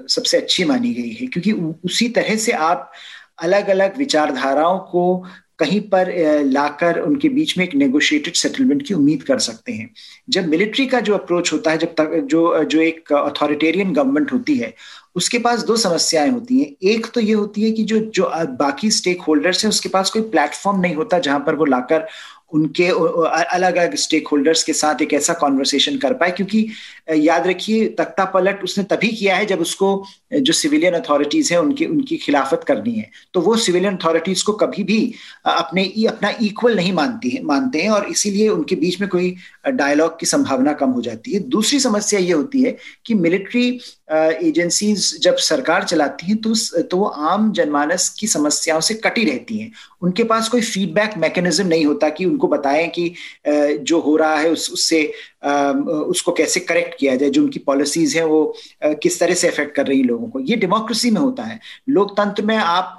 सबसे 0.08 0.36
अच्छी 0.36 0.64
मानी 0.64 0.92
गई 0.94 1.10
है। 1.10 1.26
क्योंकि 1.26 1.52
उसी 1.84 2.08
तरह 2.08 2.36
से 2.36 2.52
आप 2.52 2.90
अलग 3.38 3.68
अलग 3.70 3.96
विचारधाराओं 3.98 4.78
को 4.78 5.24
कहीं 5.58 5.80
पर 5.88 6.12
लाकर 6.44 6.98
उनके 7.00 7.28
बीच 7.28 7.56
में 7.58 7.64
एक 7.64 7.74
नेगोशिएटेड 7.74 8.34
सेटलमेंट 8.34 8.86
की 8.86 8.94
उम्मीद 8.94 9.22
कर 9.22 9.38
सकते 9.38 9.72
हैं। 9.72 9.90
जब 10.30 10.48
मिलिट्री 10.48 10.86
का 10.86 11.00
जो 11.00 11.14
अप्रोच 11.14 11.52
होता 11.52 11.70
है, 11.70 11.78
जब 11.78 11.94
तक, 12.00 12.14
जो 12.24 12.64
जो 12.64 12.80
एक 12.80 13.12
अथॉरिटेरियन 13.12 13.92
गवर्नमेंट 13.92 14.32
होती 14.32 14.56
है, 14.56 14.74
उसके 15.16 15.38
पास 15.38 15.62
दो 15.64 15.76
समस्याएँ 15.76 16.30
होती 16.30 16.58
हैं। 16.58 16.90
एक 16.90 17.06
तो 17.14 17.20
ये 17.20 17.32
होती 17.32 17.62
है 17.62 17.70
कि 17.70 17.84
जो 17.84 17.98
जो 17.98 18.30
बाकी 18.58 18.90
स्टेक 18.90 19.22
होल्डर्स 19.22 19.64
हैं, 19.64 19.68
उसके 19.70 19.88
पास 19.88 20.10
कोई 20.10 20.22
प्लेटफॉर्म 20.22 20.80
नहीं 20.80 20.94
होता 20.94 21.18
जहाँ 21.18 21.40
पर 21.40 21.54
वो 21.54 21.64
लाकर 21.64 22.06
उनके 22.52 22.86
अलग 22.86 23.76
अलग 23.76 23.94
स्टेक 23.96 24.28
होल्डर्स 24.28 24.62
के 24.62 24.72
साथ 24.72 25.02
एक 25.02 25.12
ऐसा 25.12 25.32
कॉन्वर्सेशन 25.34 25.96
कर 25.98 26.12
पाए, 26.14 26.30
क्योंकि 26.30 26.68
याद 27.08 27.46
रखिए, 27.46 27.88
तख्ता 27.90 28.24
पलट 28.24 28.62
उसने 28.64 28.84
तभी 28.86 29.08
किया 29.08 29.36
है 29.36 29.46
जब 29.46 29.60
उसको 29.60 30.04
जो 30.34 30.52
सिविलियन 30.52 30.94
अथॉरिटीज 30.94 31.50
हैं, 31.52 31.58
उनकी 31.58 31.86
उनकी 31.86 32.16
खिलाफत 32.16 32.64
करनी 32.66 32.92
है। 32.92 33.10
तो 33.34 33.40
वो 33.40 33.56
सिविलियन 33.56 33.96
अथॉरिटीज 33.96 34.42
को 34.42 34.52
कभी 34.54 34.82
भी 34.84 35.00
अपने 35.46 35.84
अपना 36.08 36.32
इक्वल 36.42 36.76
नहीं 36.76 36.92
मानती 36.92 37.30
है, 37.30 37.42
मानते 37.44 37.82
हैं 37.82 37.90
और 37.90 38.08
इसीलिए 38.10 38.48
उनके 38.48 38.76
बीच 38.76 39.00
में 39.00 39.08
कोई 39.10 39.34
डायलॉग 39.68 40.18
की 40.20 40.26
संभावना 40.26 40.72
कम 40.74 40.90
हो 40.90 41.02
जाती 41.02 41.32
है। 41.32 41.40
दूसरी 41.48 41.80
समस्या 41.80 42.20
ये 42.20 42.32
होती 42.32 42.62
है 42.62 42.76
कि 43.06 43.14
मिलिट्री 43.14 43.68
एजेंसीज 44.12 45.18
जब 45.22 45.36
सरकार 45.36 45.84
चलाती 45.84 46.26
हैं 46.26 46.36
तो 46.36 46.54
तो 46.82 46.96
वो 46.96 47.06
आम 47.06 47.50
जनमानस 47.52 48.08
की 48.18 48.26
समस्याओं 48.26 48.80
से 48.80 48.94
कटी 48.96 49.24
रहती 49.24 49.58
हैं। 49.58 49.70
उनके 50.02 50.24
पास 50.24 50.48
कोई 50.48 50.60
फीडबैक 50.60 51.16
मैकेनिज्म 51.18 51.66
नहीं 51.66 51.84
होता 51.86 52.08
कि 52.08 52.24
उनको 52.24 52.48
बताएँ 52.48 52.88
कि 52.88 53.12
जो 53.48 54.00
हो 54.00 54.16
रहा 54.16 54.36
है 54.38 54.50
उस, 54.50 54.70
उससे 54.72 55.12
उसको 55.44 56.32
कैसे 56.32 56.60
करेक्ट 56.60 56.94
किया 57.00 57.14
जाए, 57.16 57.30
जो 57.30 57.42
उनकी 57.42 57.58
पॉलिसीज़ 57.60 58.16
हैं, 58.16 58.24
वो 58.24 58.54
किस 58.84 59.18
तरह 59.20 59.34
से 59.34 59.48
अफेक्ट 59.48 59.74
कर 59.76 59.86
रही 59.86 60.02
लोगों 60.02 60.28
को? 60.28 60.40
ये 60.40 60.56
डेमोक्रेसी 60.56 61.10
में 61.10 61.20
होता 61.20 61.42
है। 61.42 61.58
लोकतंत्र 61.88 62.42
में 62.42 62.56
आप 62.56 62.98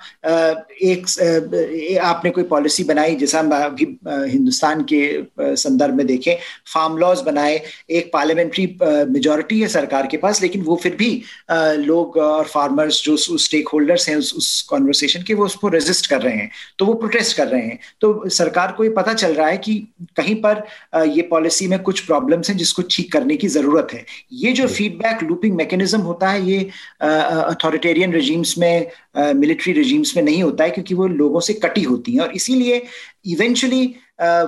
एक 0.83 1.99
आपने 2.03 2.29
कोई 2.31 2.43
पॉलिसी 2.45 2.83
बनाई, 2.83 3.15
जैसा 3.15 3.39
हम 3.39 3.51
अभी 3.55 3.85
हिंदुस्तान 4.05 4.83
के 4.91 5.55
संदर्भ 5.55 5.95
में 5.95 6.05
देखें 6.07 6.35
फार्म 6.73 6.97
लॉज 6.97 7.21
बनाए, 7.21 7.61
एक 7.89 8.09
पार्लियामेंट्री 8.13 8.65
मेजोरिटी 9.09 9.59
है 9.61 9.67
सरकार 9.67 10.07
के 10.07 10.17
पास, 10.17 10.41
लेकिन 10.41 10.61
वो 10.61 10.75
फिर 10.83 10.95
भी 10.95 11.11
लोग 11.51 12.17
और 12.17 12.45
फार्मर्स 12.45 13.03
जो 13.03 13.15
स्टेक 13.17 13.69
होल्डर्स 13.69 14.09
हैं, 14.09 14.15
उस 14.15 14.33
उस 14.35 14.61
कॉन्वर्सेशन 14.69 15.23
के, 15.23 15.33
वो 15.33 15.45
उसको 15.45 15.67
रेजिस्ट 15.69 16.09
कर 16.09 16.21
रहे 16.21 16.35
हैं। 16.35 16.49
तो 16.79 16.85
वो 16.85 16.93
प्रोटेस्ट 16.93 17.35
कर 17.37 17.47
रहे 17.47 17.61
हैं। 17.61 17.79
तो 18.01 18.29
सरकार 18.29 18.71
को 18.77 18.83
ये 18.83 18.89
पता 18.89 19.13
चल 19.13 19.33
रहा 19.33 19.47
है 19.47 19.57
कि 19.57 19.75
कहीं 20.17 20.35
पर 20.45 20.63
ये 21.07 21.21
पॉलिसी 21.29 21.67
में 21.67 21.79
कुछ 21.79 21.99
प्रॉब्लम 21.99 22.34
प्रॉब्लम्स 22.35 22.49
हैं 22.49 22.57
जिसको 22.57 22.81
ठीक 22.91 23.11
करने 23.11 23.35
की 23.37 23.47
ज़रूरत 23.47 23.87
है। 23.93 24.05
ये 24.33 24.51
जो 24.53 24.67
फीडबैक 24.67 25.23
लूपिंग 25.23 25.55
मैकेनिज्म 25.55 26.01
होता 26.01 26.29
है 26.29 26.45
ये 26.45 26.69
अथॉरिटेरियन 27.01 28.13
रिजीम्स 28.13 28.57
में 28.57 28.87
मिलिट्री 29.35 29.73
रिजीम्स 29.73 30.15
में 30.17 30.23
नहीं 30.23 30.41
होता 30.43 30.63
है 30.63 30.69
क्योंकि 30.69 30.95
वो 30.95 31.07
लोगों 31.07 31.39
से 31.39 31.53
कटी 31.65 31.83
होती 31.83 32.13
हैं। 32.13 32.21
और 32.21 32.31
इसीलिए 32.35 32.81
इवेंचुअली 33.25 33.85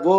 वो 0.03 0.17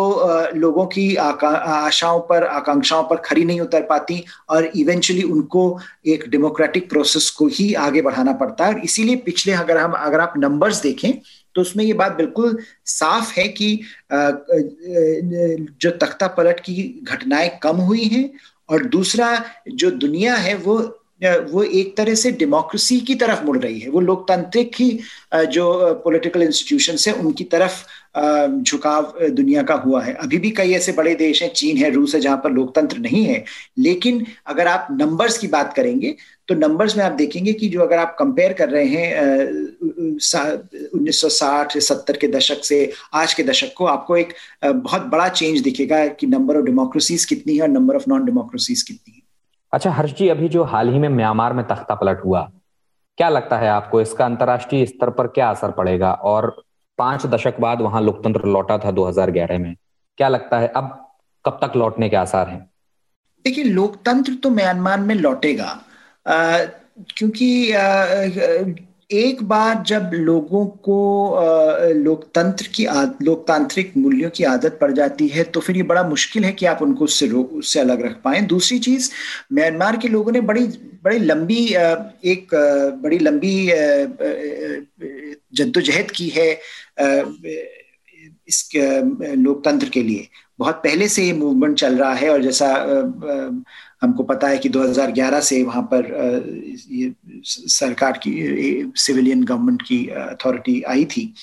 लोगों 0.55 0.85
की 0.85 1.15
आशाओं 1.15 2.19
पर 2.29 2.43
आकांक्षाओं 2.45 3.03
पर 3.03 3.15
खरी 3.25 3.45
नहीं 3.45 3.61
उतर 3.61 3.81
पाती 3.83 4.23
और 4.49 4.69
इवेंचुअली 4.75 5.23
उनको 5.25 5.63
एक 6.07 6.27
डेमोक्रेटिक 6.29 6.89
प्रोसेस 6.89 7.29
को 7.37 7.47
ही 7.53 7.73
आगे 7.85 8.01
बढ़ाना 8.01 8.33
पड़ता 8.33 8.65
है। 8.65 8.73
और 8.73 8.79
इसीलिए 8.83 9.15
पिछले 9.25 9.53
अगर 9.53 9.77
हम 9.77 9.91
अगर 9.99 10.19
आप 10.19 10.33
नंबर्स 10.37 10.81
देखें 10.81 11.11
तो 11.55 11.61
उसमें 11.61 11.83
ये 11.85 11.93
बात 11.93 12.11
बिल्कुल 12.11 12.57
साफ़ 12.85 13.33
है 13.39 13.47
कि 13.47 13.81
जो 14.11 15.91
तख्ता 15.91 16.27
पलट 16.27 16.59
की 16.59 17.01
घटनाएँ 17.03 17.59
कम 17.63 17.77
हुई 17.77 18.03
हैं 18.03 18.29
और 18.69 18.85
दूसरा 18.85 19.45
जो 19.67 19.91
दुनिया 19.91 20.35
है 20.35 20.55
वो 20.55 20.98
वो 21.21 21.63
एक 21.63 21.95
तरह 21.97 22.15
से 22.15 22.31
डेमोक्रेसी 22.31 22.99
की 22.99 23.15
तरफ़ 23.15 23.43
मुड़ 23.45 23.57
रही 23.57 23.79
है। 23.79 23.89
वो 23.89 23.99
लोकतांत्रिक 23.99 24.71
ही 24.75 24.89
जो 25.47 25.93
पॉलिटिकल 26.03 26.43
इंस्टीट्यूशन 26.43 26.97
है, 27.07 27.13
उनकी 27.15 27.43
तरफ़ 27.45 27.83
झुकाव 28.61 29.13
दुनिया 29.29 29.63
का 29.63 29.75
हुआ 29.75 30.03
है। 30.03 30.13
अभी 30.13 30.37
भी 30.37 30.51
कई 30.51 30.71
ऐसे 30.73 30.91
बड़े 30.91 31.15
देश 31.15 31.41
हैं, 31.43 31.51
चीन 31.53 31.77
है, 31.77 31.89
रूस 31.91 32.15
है, 32.15 32.21
जहाँ 32.21 32.37
पर 32.43 32.51
लोकतंत्र 32.51 32.97
नहीं 32.99 33.23
है। 33.25 33.43
लेकिन 33.77 34.25
अगर 34.47 34.67
आप 34.67 34.87
नंबर्स 34.91 35.37
की 35.37 35.47
बात 35.49 35.73
करेंगे 35.73 36.15
तो 36.49 36.55
नंबर्स 36.55 36.95
में 36.97 37.03
आप 37.03 37.11
देखेंगे 37.11 37.51
कि 37.53 37.67
जो 37.69 37.81
अगर 37.81 37.97
आप 37.97 38.15
कंपेयर 38.19 38.53
कर 38.53 38.69
रहे 38.69 38.85
हैं 38.85 39.23
उन्नीस 39.83 41.21
सौ 41.21 41.29
साठ, 41.29 41.77
सत्तर 41.77 42.17
के 42.17 42.27
दशक 42.27 42.63
से 42.65 42.91
आज 43.13 43.33
के 43.33 43.43
दशक 43.43 43.73
को, 43.77 43.85
आपको 43.85 44.17
एक 44.17 44.33
बहुत 44.65 45.05
बड़ा 45.07 45.27
चेंज 45.29 45.59
दिखेगा 45.61 46.05
कि 46.09 46.27
नंबर 46.27 46.57
ऑफ़ 46.57 46.65
डेमोक्रेसीज 46.65 47.25
कितनी 47.25 47.55
है 47.55 47.61
और 47.61 47.69
नंबर 47.69 47.95
ऑफ़ 47.95 48.09
नॉन 48.09 48.25
डेमोक्रेसीज 48.25 48.81
कितनी 48.81 49.13
है। 49.13 49.18
अच्छा 49.73 49.91
हर्ष 49.91 50.13
जी, 50.13 50.27
अभी 50.29 50.47
जो 50.49 50.63
हाल 50.63 50.89
ही 50.89 50.99
में 50.99 51.09
म्यांमार 51.09 51.53
में 51.53 51.65
तख्ता 51.67 51.95
पलट 51.95 52.23
हुआ, 52.25 52.41
क्या 53.17 53.29
लगता 53.29 53.57
है 53.57 53.67
आपको 53.69 54.01
इसका 54.01 54.25
अंतर्राष्ट्रीय 54.25 54.85
स्तर 54.85 55.09
पर 55.09 55.27
क्या 55.27 55.49
असर 55.49 55.71
पड़ेगा? 55.71 56.11
और 56.13 56.63
पाँच 56.97 57.25
दशक 57.25 57.59
बाद 57.59 57.81
वहाँ 57.81 58.01
लोकतंत्र 58.01 58.47
लौटा 58.47 58.77
था 58.77 58.91
2011 58.91 59.57
में, 59.57 59.75
क्या 60.17 60.27
लगता 60.27 60.59
है 60.59 60.67
अब 60.67 61.05
कब 61.45 61.59
तक 61.63 61.75
लौटने 61.75 62.09
के 62.09 62.15
आसार 62.15 62.49
हैं? 62.49 62.59
देखिए, 63.45 63.63
लोकतंत्र 63.63 64.33
तो 64.33 64.49
म्यांमार 64.49 64.99
में 64.99 65.15
लौटेगा। 65.15 65.77
क्योंकि 66.27 67.71
एक 69.09 69.41
बार 69.43 69.81
जब 69.87 70.11
लोगों 70.13 70.65
को 70.87 70.95
लोकतंत्र 71.93 72.67
की 72.75 72.85
लोकतांत्रिक 73.25 73.93
मूल्यों 73.97 74.29
की 74.29 74.43
आदत 74.43 74.77
पड़ 74.81 74.91
जाती 74.91 75.27
है 75.27 75.43
तो 75.43 75.59
फिर 75.59 75.77
ये 75.77 75.83
बड़ा 75.83 76.03
मुश्किल 76.09 76.45
है 76.45 76.51
कि 76.51 76.65
आप 76.65 76.81
उनको 76.81 77.05
उससे 77.05 77.29
उससे 77.29 77.79
अलग 77.79 78.05
रख 78.05 78.21
पाएँ। 78.23 78.41
दूसरी 78.47 78.79
चीज़, 78.79 79.09
म्यांमार 79.53 79.97
के 79.97 80.07
लोगों 80.07 80.31
ने 80.31 80.41
बड़ी 80.41 80.65
बड़ी 81.03 81.17
लंबी 81.19 81.65
एक 82.25 82.53
बड़ी 83.03 83.19
लंबी 83.19 83.55
जद्दोजहद 85.57 86.11
की 86.11 86.27
है। 86.29 86.51
इस 88.47 88.69
लोकतंत्र 88.75 89.89
के 89.89 90.03
लिए। 90.03 90.27
बहुत 90.59 90.75
पहले 90.75 91.07
से 91.07 91.23
ये 91.23 91.33
मूवमेंट 91.33 91.77
चल 91.77 91.97
रहा 91.97 92.13
है 92.13 92.29
और 92.29 92.41
जैसा 92.43 92.67
हमको 94.01 94.23
पता 94.23 94.47
है 94.47 94.57
कि 94.57 94.69
2011 94.69 95.41
से 95.41 95.61
वहाँ 95.63 95.83
पर 95.93 96.05
ये 96.91 97.13
सरकार 97.43 98.19
की 98.27 98.91
सिविलियन 98.95 99.43
गवर्नमेंट 99.43 99.81
की 99.81 100.05
अथॉरिटी 100.07 100.81
आई 100.81 101.05
थी। 101.05 101.33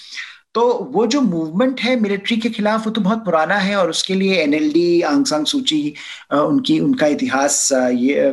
तो 0.55 0.63
वो 0.93 1.07
जो 1.07 1.21
मूवमेंट 1.21 1.81
है 1.81 1.99
मिलिट्री 2.01 2.37
के 2.37 2.49
खिलाफ 2.51 2.85
वो 2.87 2.91
तो 2.93 3.01
बहुत 3.01 3.25
पुराना 3.25 3.55
है 3.55 3.77
और 3.77 3.91
उसके 3.91 4.15
लिए 4.15 4.41
एनएलडी 4.43 5.01
आंग 5.03 5.25
सांग 5.27 5.47
सूची 5.47 5.93
उनकी, 6.35 6.79
उनका 6.81 7.07
इतिहास 7.07 7.69
ये 7.73 8.31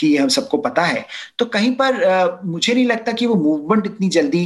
भी 0.00 0.16
हम 0.16 0.28
सबको 0.28 0.58
पता 0.58 0.82
है। 0.82 1.04
तो 1.38 1.44
कहीं 1.46 1.74
पर 1.74 2.04
आ, 2.04 2.38
मुझे 2.44 2.74
नहीं 2.74 2.86
लगता 2.86 3.12
कि 3.12 3.26
वो 3.26 3.34
मूवमेंट 3.34 3.86
इतनी 3.86 4.08
जल्दी 4.08 4.44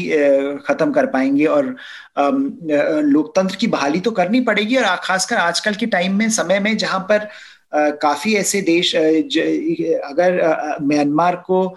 खत्म 0.66 0.92
कर 0.92 1.06
पाएँगे 1.06 1.44
और 1.44 1.76
लोकतंत्र 2.18 3.56
की 3.56 3.66
बहाली 3.66 4.00
तो 4.00 4.10
करनी 4.10 4.40
पड़ेगी 4.40 4.76
और 4.76 4.96
खासकर 4.96 5.36
आजकल 5.36 5.74
के 5.74 5.86
टाइम 5.86 6.14
में 6.14 6.28
समय 6.30 6.60
में 6.60 6.76
जहाँ 6.76 7.00
पर 7.12 7.28
काफ़ी 7.74 8.34
ऐसे 8.34 8.60
देश 8.62 8.94
अगर 8.96 10.40
म्यांमार 10.82 11.36
को 11.36 11.76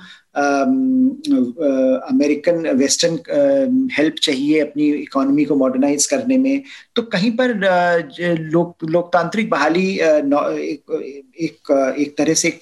अमेरिकन 2.09 2.67
वेस्टर्न 2.77 3.87
हेल्प 3.93 4.15
चाहिए 4.21 4.59
अपनी 4.59 4.89
इकोनॉमी 4.91 5.45
को 5.45 5.55
मॉडर्नाइज 5.55 6.05
करने 6.05 6.37
में। 6.37 6.61
तो 6.95 7.01
कहीं 7.03 7.31
पर 7.37 7.53
लोक 8.51 8.83
लोकतांत्रिक 8.85 9.49
बहाली 9.49 9.87
एक 9.95 10.91
एक, 11.41 11.71
एक 11.99 12.15
तरह 12.17 12.33
से 12.33 12.47
एक, 12.47 12.61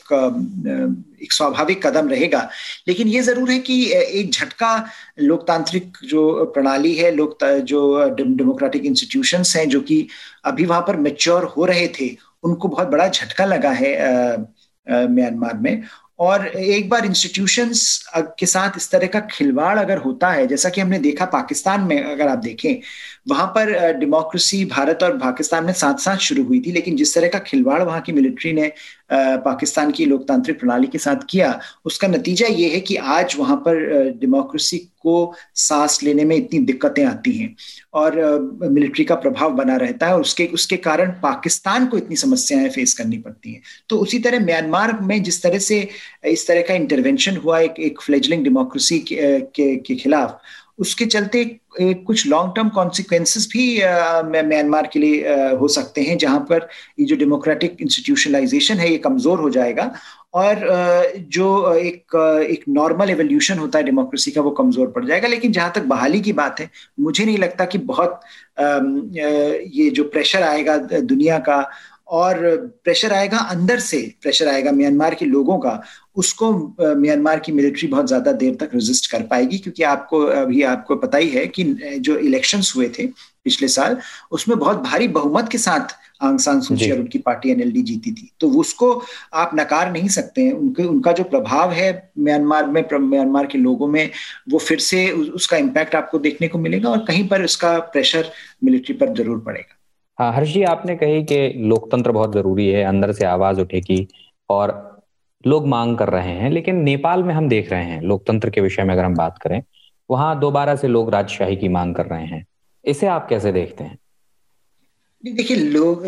एक 1.24 1.32
स्वाभाविक 1.34 1.86
कदम 1.86 2.10
रहेगा। 2.10 2.50
लेकिन 2.88 3.08
ये 3.08 3.22
ज़रूर 3.22 3.52
है 3.52 3.60
कि 3.60 3.84
एक 3.94 4.32
झटका 4.32 4.74
लोकतांत्रिक 5.20 5.98
जो 6.08 6.46
प्रणाली 6.54 6.94
है 6.96 7.12
लोक 7.16 7.38
जो 7.44 8.10
डेमोक्रेटिक 8.16 8.86
इंस्टीट्यूशंस 8.86 9.56
हैं 9.56 9.68
जो 9.70 9.82
कि 9.82 10.08
अभी 10.46 10.66
वहाँ 10.66 10.82
पर 10.82 10.98
मेच्योर 10.98 11.44
हो 11.58 11.66
रहे 11.66 11.88
थे 12.00 12.10
उनको 12.44 12.68
बहुत 12.68 12.88
बड़ा 12.88 13.08
झटका 13.08 13.46
लगा 13.46 13.72
है 13.72 13.92
म्यांमार 14.88 15.58
में। 15.58 15.84
और 16.20 16.46
एक 16.48 16.90
बार 16.90 17.06
इंस्टीट्यूशंस 17.06 18.10
के 18.40 18.46
साथ 18.46 18.78
इस 18.78 18.90
तरह 18.92 19.08
का 19.08 19.20
खिलवाड़ 19.32 19.78
अगर 19.80 19.98
होता 19.98 20.30
है, 20.32 20.48
जैसा 20.48 20.70
कि 20.70 20.82
हमने 20.82 21.00
देखा 21.00 21.26
पाकिस्तान 21.26 21.82
में, 21.82 22.04
अगर 22.04 22.28
आप 22.28 22.38
देखें, 22.38 22.76
वहाँ 23.30 23.48
पर 23.48 23.72
डेमोक्रेसी 24.00 24.64
भारत 24.66 25.04
और 25.04 25.18
पाकिस्तान 25.18 25.66
में 25.66 25.74
साथ 25.74 26.00
साथ 26.00 26.18
शुरू 26.18 26.44
हुई 26.44 26.60
थी, 26.60 26.72
लेकिन 26.72 26.96
जिस 26.96 27.16
तरह 27.16 27.28
का 27.28 27.40
खिलवाड़ 27.40 27.82
वहाँ 27.84 28.02
की 28.02 28.12
मिलिट्री 28.12 28.54
ने 28.54 28.72
पाकिस्तान 29.14 29.92
की 29.92 30.06
लोकतांत्रिक 30.06 30.60
प्रणाली 30.60 30.88
के 30.88 30.98
साथ 30.98 31.16
किया। 31.30 31.60
उसका 31.86 32.08
नतीजा 32.08 32.48
ये 32.48 32.70
है 32.70 32.80
कि 32.80 32.96
आज 32.96 33.36
वहाँ 33.40 33.58
पर 33.58 34.10
डेमोक्रेसी 34.20 34.78
को 34.78 35.34
सांस 35.56 36.04
लेने 36.04 36.26
में 36.26 36.36
इतनी 36.36 36.60
दिक्कतें 36.60 37.06
आती 37.06 37.32
हैं 37.32 37.56
और 37.94 38.40
मिलिट्री 38.64 39.06
का 39.06 39.16
प्रभाव 39.16 39.50
बना 39.50 39.76
रहता 39.76 40.08
है 40.08 40.18
उसके 40.18 40.46
उसके 40.46 40.78
कारण 40.78 41.10
पाकिस्तान 41.10 41.86
को 41.86 41.98
इतनी 41.98 42.16
समस्याएँ 42.16 42.70
फेस 42.70 42.94
करनी 42.94 43.18
पड़ती 43.18 43.54
हैं। 43.54 43.62
तो 43.90 43.98
उसी 43.98 44.20
तरह 44.20 44.46
म्यांमार 44.46 45.00
में 45.02 45.24
जिस 45.24 45.44
तरह 45.44 45.60
से 45.60 45.90
इस 46.26 46.48
तरह 46.48 46.62
का 46.62 46.74
इंटरवेंशन 46.74 47.38
हुआ 47.38 47.60
एक 47.60 47.74
एक 47.80 48.02
फ्लेजलिंग 48.02 48.44
डेमोक्रेसी 48.44 49.00
के, 49.00 49.40
के, 49.40 49.76
के 49.76 49.96
खिलाफ 49.96 50.42
उसके 50.80 51.06
चलते 51.06 51.44
कुछ 51.80 52.26
लॉन्ग 52.28 52.54
टर्म 52.56 52.70
कॉन्सिक्वेंसेस 52.70 53.48
भी 53.54 53.66
म्यांमार 54.46 54.90
के 54.94 55.00
लिए 55.00 55.34
हो 55.56 55.68
सकते 55.70 56.02
हैं, 56.02 56.18
जहाँ 56.18 56.40
पर 56.50 56.68
ये 57.00 57.06
जो 57.06 57.16
डेमोक्रेटिक 57.16 57.78
इंस्टीट्यूशनलाइजेशन 57.82 58.78
है, 58.78 58.92
ये 58.92 58.98
कमज़ोर 58.98 59.40
हो 59.40 59.50
जाएगा। 59.50 59.92
और 60.34 60.60
जो 61.30 61.74
एक 61.74 62.16
एक 62.50 62.64
नॉर्मल 62.70 63.10
एवोल्यूशन 63.10 63.58
होता 63.60 63.80
है 63.80 63.86
डेमोक्रेसी 63.86 64.32
का, 64.32 64.42
वो 64.42 64.52
कमज़ोर 64.52 64.88
पड़ 64.96 65.06
जाएगा। 65.06 65.28
लेकिन 65.28 65.52
जहाँ 65.52 65.72
तक 65.76 65.84
बहाली 65.86 66.22
की 66.22 66.34
बात 66.34 66.60
है, 66.60 66.70
मुझे 67.00 67.26
नहीं 67.26 67.38
लगता 67.38 67.66
कि 67.66 67.78
बहुत 67.78 68.20
ये 68.60 69.90
जो 69.90 70.04
प्रेशर 70.06 70.44
आएगा, 70.44 70.78
दुनिया 70.78 71.40
का 71.40 71.62
और 72.10 72.38
प्रेशर 72.84 73.14
आएगा 73.14 73.38
अंदर 73.38 73.80
से 73.80 73.98
प्रेशर 74.22 74.48
आएगा 74.48 74.72
म्यांमार 74.72 75.16
के 75.16 75.26
लोगों 75.26 75.58
का 75.60 75.82
उसको 76.16 76.52
म्यांमार 76.82 77.40
की 77.40 77.52
मिलिट्री 77.52 77.88
बहुत 77.88 78.08
ज़्यादा 78.08 78.32
देर 78.34 78.56
तक 78.56 78.70
रेजिस्ट 78.74 79.12
कर 79.12 79.24
पाएगी 79.24 79.58
क्योंकि 79.58 79.84
आपको 79.86 80.20
अभी 80.26 80.62
आपको 80.66 80.96
पता 80.98 81.18
ही 81.18 81.30
है 81.30 81.46
कि 81.48 81.64
जो 82.00 82.18
इलेक्शंस 82.18 82.74
हुए 82.76 82.90
थे 83.00 83.06
पिछले 83.46 83.68
साल 83.68 83.98
उसमें 84.32 84.58
बहुत 84.60 84.78
भारी 84.84 85.08
बहुमत 85.10 85.50
के 85.52 85.58
साथ 85.58 85.96
आंग 86.22 86.40
सान 86.40 86.62
सूची 86.62 86.92
और 86.92 87.00
उनकी 87.00 87.20
पार्टी 87.20 87.52
एनएलडी 87.52 87.82
जीती 87.82 88.12
थी। 88.12 88.30
तो 88.40 88.50
उसको 88.60 88.92
आप 89.34 89.52
नकार 89.56 89.92
नहीं 89.92 90.08
सकते 90.10 90.42
हैं। 90.42 90.54
उनके 90.54 90.84
उनका 90.84 91.12
जो 91.12 91.24
प्रभाव 91.26 91.72
है 91.72 92.12
म्यांमार 92.20 92.66
में 92.68 92.84
म्यांमार 92.94 93.46
के 93.46 93.58
लोगों 93.58 93.88
में 93.88 94.10
वो 94.52 94.60
फिर 94.60 94.80
से 94.82 95.10
उसका 95.12 95.58
इम्पैक्ट 95.58 95.96
आपको 95.96 96.20
देखने 96.20 96.48
को 96.48 96.60
मिलेगा 96.60 96.90
और 96.90 97.06
कहीं 97.08 97.28
पर 97.28 97.44
उसका 97.44 97.78
प्रेशर 97.94 98.32
मिलिट्री 98.64 98.96
पर 98.96 99.14
ज़रूर 99.14 99.40
पड़ेगा। 99.40 99.79
हाँ 100.20 100.32
हर्ष 100.34 100.50
जी 100.50 100.64
आपने 100.64 100.96
कही 100.96 101.24
कि 101.24 101.38
लोकतंत्र 101.58 102.12
बहुत 102.12 102.34
ज़रूरी 102.34 102.68
है, 102.68 102.84
अंदर 102.84 103.12
से 103.12 103.26
आवाज़ 103.26 103.60
उठेगी 103.62 104.08
और 104.50 104.72
लोग 105.44 105.68
मांग 105.68 105.98
कर 105.98 106.10
रहे 106.10 106.32
हैं, 106.32 106.50
लेकिन 106.50 106.82
नेपाल 106.84 107.24
में 107.24 107.34
हम 107.34 107.48
देख 107.50 107.72
रहे 107.72 107.84
हैं, 107.84 108.02
लोकतंत्र 108.02 108.50
के 108.50 108.62
विषय 108.62 108.84
में 108.84 108.94
अगर 108.94 109.04
हम 109.04 109.16
बात 109.16 109.38
करें, 109.42 109.62
वहाँ 110.10 110.40
दोबारा 110.40 110.76
से 110.76 110.88
लोग 110.88 111.10
राजशाही 111.10 111.56
की 111.56 111.68
मांग 111.68 111.96
कर 111.96 112.06
रहे 112.06 112.26
हैं। 112.26 112.46
इसे 112.86 113.08
आप 113.08 113.28
कैसे 113.30 113.52
देखते 113.52 113.84
हैं? 113.84 113.98
देखिए, 115.24 115.58
लोग 115.58 116.04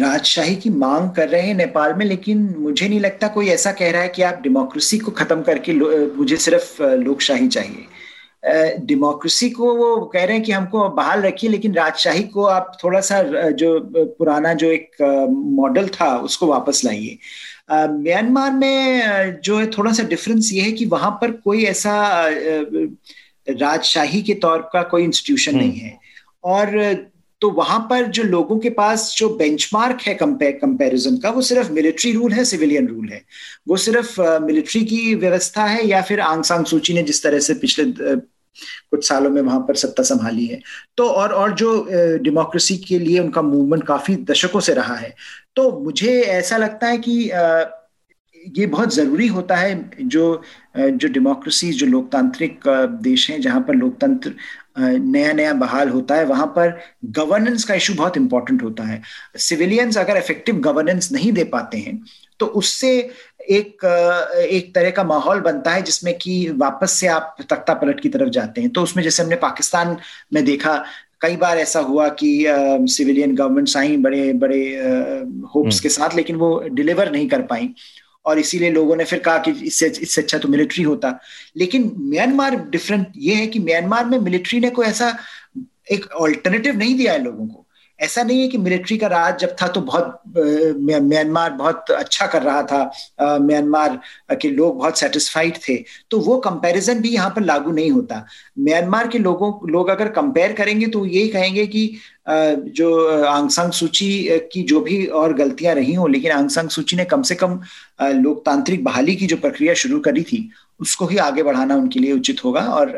राजशाही 0.00 0.56
की 0.56 0.70
मांग 0.70 1.10
कर 1.10 1.28
रहे 1.28 1.42
हैं 1.42 1.54
नेपाल 1.54 1.94
में, 1.94 2.06
लेकिन 2.06 2.54
मुझे 2.58 2.88
नहीं 2.88 3.00
लगता 3.00 3.28
कोई 3.28 3.48
ऐसा 3.48 3.72
कह 3.72 3.90
रहा 3.90 4.02
है 4.02 4.08
कि 4.08 4.22
आप 4.22 4.40
डेमोक्रेसी 4.42 4.98
को 4.98 5.10
खत्म 5.12 5.42
करके 5.42 5.72
मुझे 6.16 6.36
सिर्फ़ 6.36 6.82
लोकशाही 6.82 7.48
चाहिए। 7.48 7.86
डेमोक्रेसी 8.44 9.48
को 9.50 9.74
वो 9.76 9.94
कह 10.06 10.24
रहे 10.24 10.36
हैं 10.36 10.44
कि 10.44 10.52
हमको 10.52 10.88
बहाल 10.88 11.22
रखिए 11.22 11.50
लेकिन 11.50 11.74
राजशाही 11.74 12.22
को 12.24 12.44
आप 12.46 12.76
थोड़ा 12.84 13.00
सा 13.00 13.22
जो 13.52 13.78
पुराना 14.18 14.52
जो 14.54 14.70
एक 14.70 15.02
मॉडल 15.30 15.88
था 15.94 16.16
उसको 16.18 16.46
वापस 16.46 16.82
लाइए। 16.84 17.18
म्यांमार 17.72 18.50
में 18.52 19.40
जो 19.44 19.58
है 19.58 19.66
थोड़ा 19.70 19.92
सा 19.92 20.02
डिफरेंस 20.02 20.50
ये 20.52 20.62
है 20.62 20.72
कि 20.72 20.86
वहाँ 20.86 21.10
पर 21.20 21.30
कोई 21.44 21.64
ऐसा 21.64 21.94
राजशाही 23.50 24.22
के 24.22 24.34
तौर 24.34 24.68
का 24.72 24.82
कोई 24.82 25.04
इंस्टीट्यूशन 25.04 25.52
हम्म। 25.52 25.62
नहीं 25.62 25.78
है। 25.78 25.98
और 26.44 26.94
तो 27.40 27.50
वहाँ 27.50 27.78
पर 27.90 28.06
जो 28.06 28.22
लोगों 28.22 28.58
के 28.58 28.70
पास 28.70 29.14
जो 29.18 29.28
बेंचमार्क 29.36 30.00
है 30.00 30.14
कंपैरिजन 30.14 31.16
का 31.16 31.30
वो 31.30 31.42
सिर्फ़ 31.42 31.72
मिलिट्री 31.72 32.12
रूल 32.12 32.32
है 32.32 32.44
सिविलियन 32.44 32.86
रूल 32.88 33.08
है। 33.08 33.20
वो 33.68 33.76
सिर्फ़ 33.76 34.20
मिलिट्री 34.42 34.84
की 34.84 35.14
व्यवस्था 35.14 35.64
है 35.64 35.86
या 35.86 36.00
फिर 36.02 36.20
आंग 36.20 36.44
सांग 36.44 36.64
सूची 36.66 36.94
ने 36.94 37.02
जिस 37.02 37.22
तरह 37.22 37.38
से 37.38 37.54
पिछले 37.54 37.84
कुछ 38.90 39.08
सालों 39.08 39.30
में 39.30 39.40
वहाँ 39.42 39.60
पर 39.68 39.76
सत्ता 39.76 40.02
संभाली 40.02 40.46
है। 40.46 40.60
तो 40.96 41.08
और 41.08 41.32
और 41.34 41.54
जो 41.54 41.76
डेमोक्रेसी 42.22 42.76
के 42.78 42.98
लिए 42.98 43.18
उनका 43.20 43.42
मूवमेंट 43.42 43.84
काफ़ी 43.86 44.16
दशकों 44.24 44.60
से 44.60 44.74
रहा 44.74 44.96
है। 44.96 45.14
तो 45.56 45.70
मुझे 45.80 46.20
ऐसा 46.22 46.56
लगता 46.56 46.86
है 46.86 46.98
कि 46.98 47.20
ये 48.56 48.66
बहुत 48.66 48.94
ज़रूरी 48.94 49.26
होता 49.26 49.56
है 49.56 49.90
जो 49.98 50.42
जो 50.76 51.08
डेमोक्रेसी 51.08 51.70
जो 51.72 51.86
लोकतांत्रिक 51.86 52.60
देश 53.02 53.30
हैं 53.30 53.40
जहाँ 53.40 53.60
पर 53.60 53.74
लोकतंत्र 53.74 54.32
नया 54.78 55.32
नया 55.32 55.52
बहाल 55.54 55.88
होता 55.88 56.14
है, 56.14 56.24
वहाँ 56.24 56.46
पर 56.48 56.78
गवर्नेंस 57.12 57.64
का 57.64 57.74
इशू 57.74 57.94
बहुत 57.94 58.16
इंपॉर्टेंट 58.16 58.62
होता 58.62 58.84
है। 58.84 59.00
सिविलियंस 59.38 59.98
अगर 59.98 60.16
इफ़ेक्टिव 60.16 60.56
गवर्नेंस 60.60 61.10
नहीं 61.12 61.32
दे 61.32 61.44
पाते 61.46 61.78
हैं 61.78 61.98
तो 62.40 62.46
उससे 62.54 62.90
एक 63.50 63.84
एक 64.50 64.74
तरह 64.74 64.90
का 64.90 65.04
माहौल 65.04 65.40
बनता 65.40 65.70
है 65.70 65.82
जिसमें 65.82 66.12
कि 66.18 66.48
वापस 66.56 66.92
से 66.92 67.06
आप 67.06 67.36
तख्ता 67.50 67.74
पलट 67.74 68.00
की 68.00 68.08
तरफ़ 68.08 68.28
जाते 68.28 68.60
हैं। 68.60 68.70
तो 68.70 68.82
उसमें 68.82 69.02
जैसे 69.04 69.22
हमने 69.22 69.36
पाकिस्तान 69.36 69.96
में 70.32 70.44
देखा 70.44 70.84
कई 71.20 71.36
बार 71.36 71.58
ऐसा 71.58 71.80
हुआ 71.80 72.08
कि 72.08 72.30
सिविलियन 72.90 73.34
गवर्नमेंट्स 73.34 73.76
आई 73.76 73.96
बड़े 73.96 74.32
बड़े 74.32 74.62
होप्स 75.54 75.74
हम्म। 75.74 75.82
के 75.82 75.88
साथ 75.88 76.16
लेकिन 76.16 76.36
वो 76.36 76.58
डिलीवर 76.72 77.10
नहीं 77.12 77.28
कर 77.28 77.42
पाई। 77.42 77.68
और 78.26 78.38
इसीलिए 78.38 78.70
लोगों 78.70 78.96
ने 78.96 79.04
फिर 79.04 79.18
कहा 79.18 79.38
कि 79.38 79.50
इससे 79.66 79.86
इससे 80.02 80.20
अच्छा 80.22 80.38
तो 80.38 80.48
मिलिट्री 80.48 80.82
होता। 80.84 81.18
लेकिन 81.56 81.92
म्यांमार 81.98 82.56
डिफरेंट 82.70 83.06
ये 83.16 83.34
है 83.34 83.46
कि 83.46 83.58
म्यांमार 83.58 84.04
में 84.04 84.18
मिलिट्री 84.18 84.60
ने 84.60 84.70
कोई 84.70 84.86
ऐसा 84.86 85.16
एक 85.92 86.06
ऑल्टरनेटिव 86.12 86.76
नहीं 86.76 86.94
दिया 86.94 87.12
है 87.12 87.22
लोगों 87.22 87.46
को। 87.46 87.63
ऐसा 88.04 88.22
नहीं 88.22 88.40
है 88.40 88.48
कि 88.48 88.58
मिलिट्री 88.58 88.96
का 88.98 89.06
राज 89.06 89.40
जब 89.40 89.54
था 89.62 89.68
तो 89.68 89.80
बहुत 89.82 90.20
म्यांमार 91.02 91.50
बहुत 91.52 91.90
अच्छा 91.90 92.26
कर 92.26 92.42
रहा 92.42 92.62
था 92.62 93.38
म्यांमार 93.40 93.98
के 94.32 94.50
लोग 94.50 94.76
बहुत 94.78 94.98
सेटिस्फाइड 94.98 95.58
थे 95.68 95.76
तो 96.10 96.20
वो 96.20 96.38
कंपैरिजन 96.40 97.00
भी 97.00 97.08
यहाँ 97.10 97.30
पर 97.30 97.42
लागू 97.42 97.72
नहीं 97.72 97.90
होता। 97.90 98.24
म्यांमार 98.58 99.08
के 99.08 99.18
लोगों, 99.18 99.52
लोग 99.70 99.88
अगर 99.88 100.08
कंपेयर 100.08 100.52
करेंगे 100.52 100.86
तो 100.86 101.04
यही 101.06 101.28
कहेंगे 101.28 101.66
कि 101.66 101.86
जो 102.28 103.24
आंग 103.24 103.48
सांग 103.50 103.72
सूची 103.72 104.28
की 104.52 104.62
जो 104.62 104.80
भी 104.80 105.04
और 105.06 105.32
गलतियाँ 105.36 105.74
रही 105.74 105.94
हों, 105.94 106.10
लेकिन 106.10 106.32
आंग 106.32 106.48
सांग 106.50 106.68
सूची 106.68 106.96
ने 106.96 107.04
कम 107.04 107.22
से 107.22 107.34
कम 107.34 107.60
लोकतांत्रिक 108.02 108.84
बहाली 108.84 109.16
की 109.16 109.26
जो 109.26 109.36
प्रक्रिया 109.36 109.74
शुरू 109.74 109.98
करी 110.00 110.22
थी, 110.22 110.48
उसको 110.80 111.06
ही 111.06 111.16
आगे 111.18 111.42
बढ़ाना 111.42 111.74
उनके 111.76 112.00
लिए 112.00 112.12
उचित 112.12 112.44
होगा 112.44 112.60
और 112.60 112.92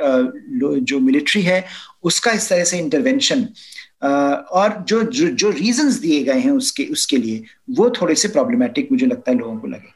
जो 0.82 0.98
मिलिट्री 1.00 1.42
है, 1.42 1.64
उसका 2.04 2.32
इस 2.32 2.48
तरह 2.48 2.64
से 2.64 2.78
इंटरवेंशन 2.78 3.46
और 4.02 4.84
जो 4.88 5.02
जो, 5.02 5.28
जो 5.28 5.50
रीजंस 5.50 5.98
दिए 5.98 6.22
गए 6.24 6.38
हैं 6.38 6.50
उसके 6.50 6.84
उसके 6.84 7.16
लिए 7.16 7.42
वो 7.70 7.90
थोड़े 7.90 8.14
से 8.14 8.28
प्रॉब्लमेटिक 8.28 8.92
मुझे 8.92 9.06
लगता 9.06 9.30
है 9.30 9.38
लोगों 9.38 9.56
को 9.58 9.66
लगे। 9.66 9.94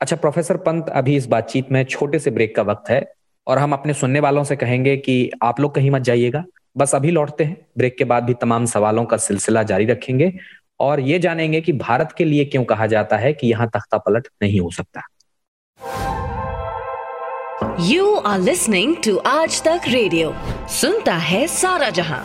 अच्छा 0.00 0.16
प्रोफेसर 0.16 0.56
पंत 0.56 0.88
अभी 0.88 1.16
इस 1.16 1.26
बातचीत 1.26 1.72
में 1.72 1.84
छोटे 1.84 2.18
से 2.18 2.30
ब्रेक 2.30 2.54
का 2.56 2.62
वक्त 2.62 2.90
है 2.90 3.02
और 3.46 3.58
हम 3.58 3.72
अपने 3.72 3.94
सुनने 3.94 4.20
वालों 4.20 4.44
से 4.44 4.56
कहेंगे 4.56 4.96
कि 4.96 5.30
आप 5.42 5.60
लोग 5.60 5.74
कहीं 5.74 5.90
मत 5.90 6.02
जाइएगा। 6.02 6.44
बस 6.76 6.94
अभी 6.94 7.10
लौटते 7.10 7.44
हैं। 7.44 7.56
ब्रेक 7.78 7.96
के 7.98 8.04
बाद 8.04 8.24
भी 8.24 8.34
तमाम 8.34 8.66
सवालों 8.66 9.04
का 9.04 9.16
सिलसिला 9.16 9.62
जारी 9.62 9.86
रखेंगे 9.86 10.32
और 10.80 11.00
ये 11.00 11.18
जानेंगे 11.18 11.60
कि 11.60 11.72
भारत 11.72 12.14
के 12.18 12.24
लिए 12.24 12.44
क्यों 12.44 12.64
कहा 12.64 12.86
जाता 12.86 13.16
है 13.16 13.32
कि 13.32 13.46
यहाँ 13.46 13.68
तख्ता 13.68 13.98
पलट 13.98 14.28
नहीं 14.42 14.60
हो 14.60 14.70
सकता। 14.70 15.02
यू 17.80 18.14
आर 18.14 18.38
लिस्निंग 18.38 18.96
टू 18.96 19.16
आज 19.16 19.62
तक 19.62 19.80
रेडियो 19.88 20.34
सुनता 20.80 21.14
है 21.14 21.46
सारा 21.46 21.90
जहाँ। 21.90 22.24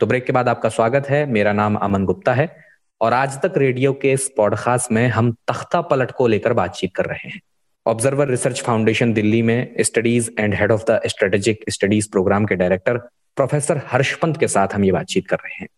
तो 0.00 0.06
ब्रेक 0.06 0.24
के 0.24 0.32
बाद 0.32 0.48
आपका 0.48 0.68
स्वागत 0.68 1.08
है। 1.10 1.26
मेरा 1.26 1.52
नाम 1.52 1.74
अमन 1.76 2.04
गुप्ता 2.04 2.34
है 2.34 2.56
और 3.00 3.12
आज 3.12 3.40
तक 3.40 3.52
रेडियो 3.56 3.92
के 3.92 4.12
इस 4.12 4.32
पॉडकास्ट 4.36 4.92
में 4.92 5.08
हम 5.08 5.32
तख्ता 5.32 5.80
पलट 5.80 6.10
को 6.10 6.26
लेकर 6.26 6.52
बातचीत 6.52 6.94
कर 6.94 7.04
रहे 7.04 7.28
हैं। 7.28 7.40
ऑब्जर्वर 7.86 8.28
रिसर्च 8.28 8.62
फाउंडेशन 8.62 9.12
दिल्ली 9.12 9.42
में 9.42 9.74
studies 9.80 10.30
and 10.38 10.54
head 10.54 10.72
of 10.72 10.84
the 10.90 11.00
strategic 11.06 11.64
studies 11.68 12.10
program 12.10 12.44
के 12.44 12.54
डायरेक्टर 12.54 12.98
प्रोफेसर 13.36 13.82
हर्षपंत 13.86 14.36
के 14.36 14.48
साथ 14.48 14.68
हम 14.74 14.84
ये 14.84 14.92
बातचीत 14.92 15.26
कर 15.26 15.36
रहे 15.36 15.54
हैं। 15.54 15.68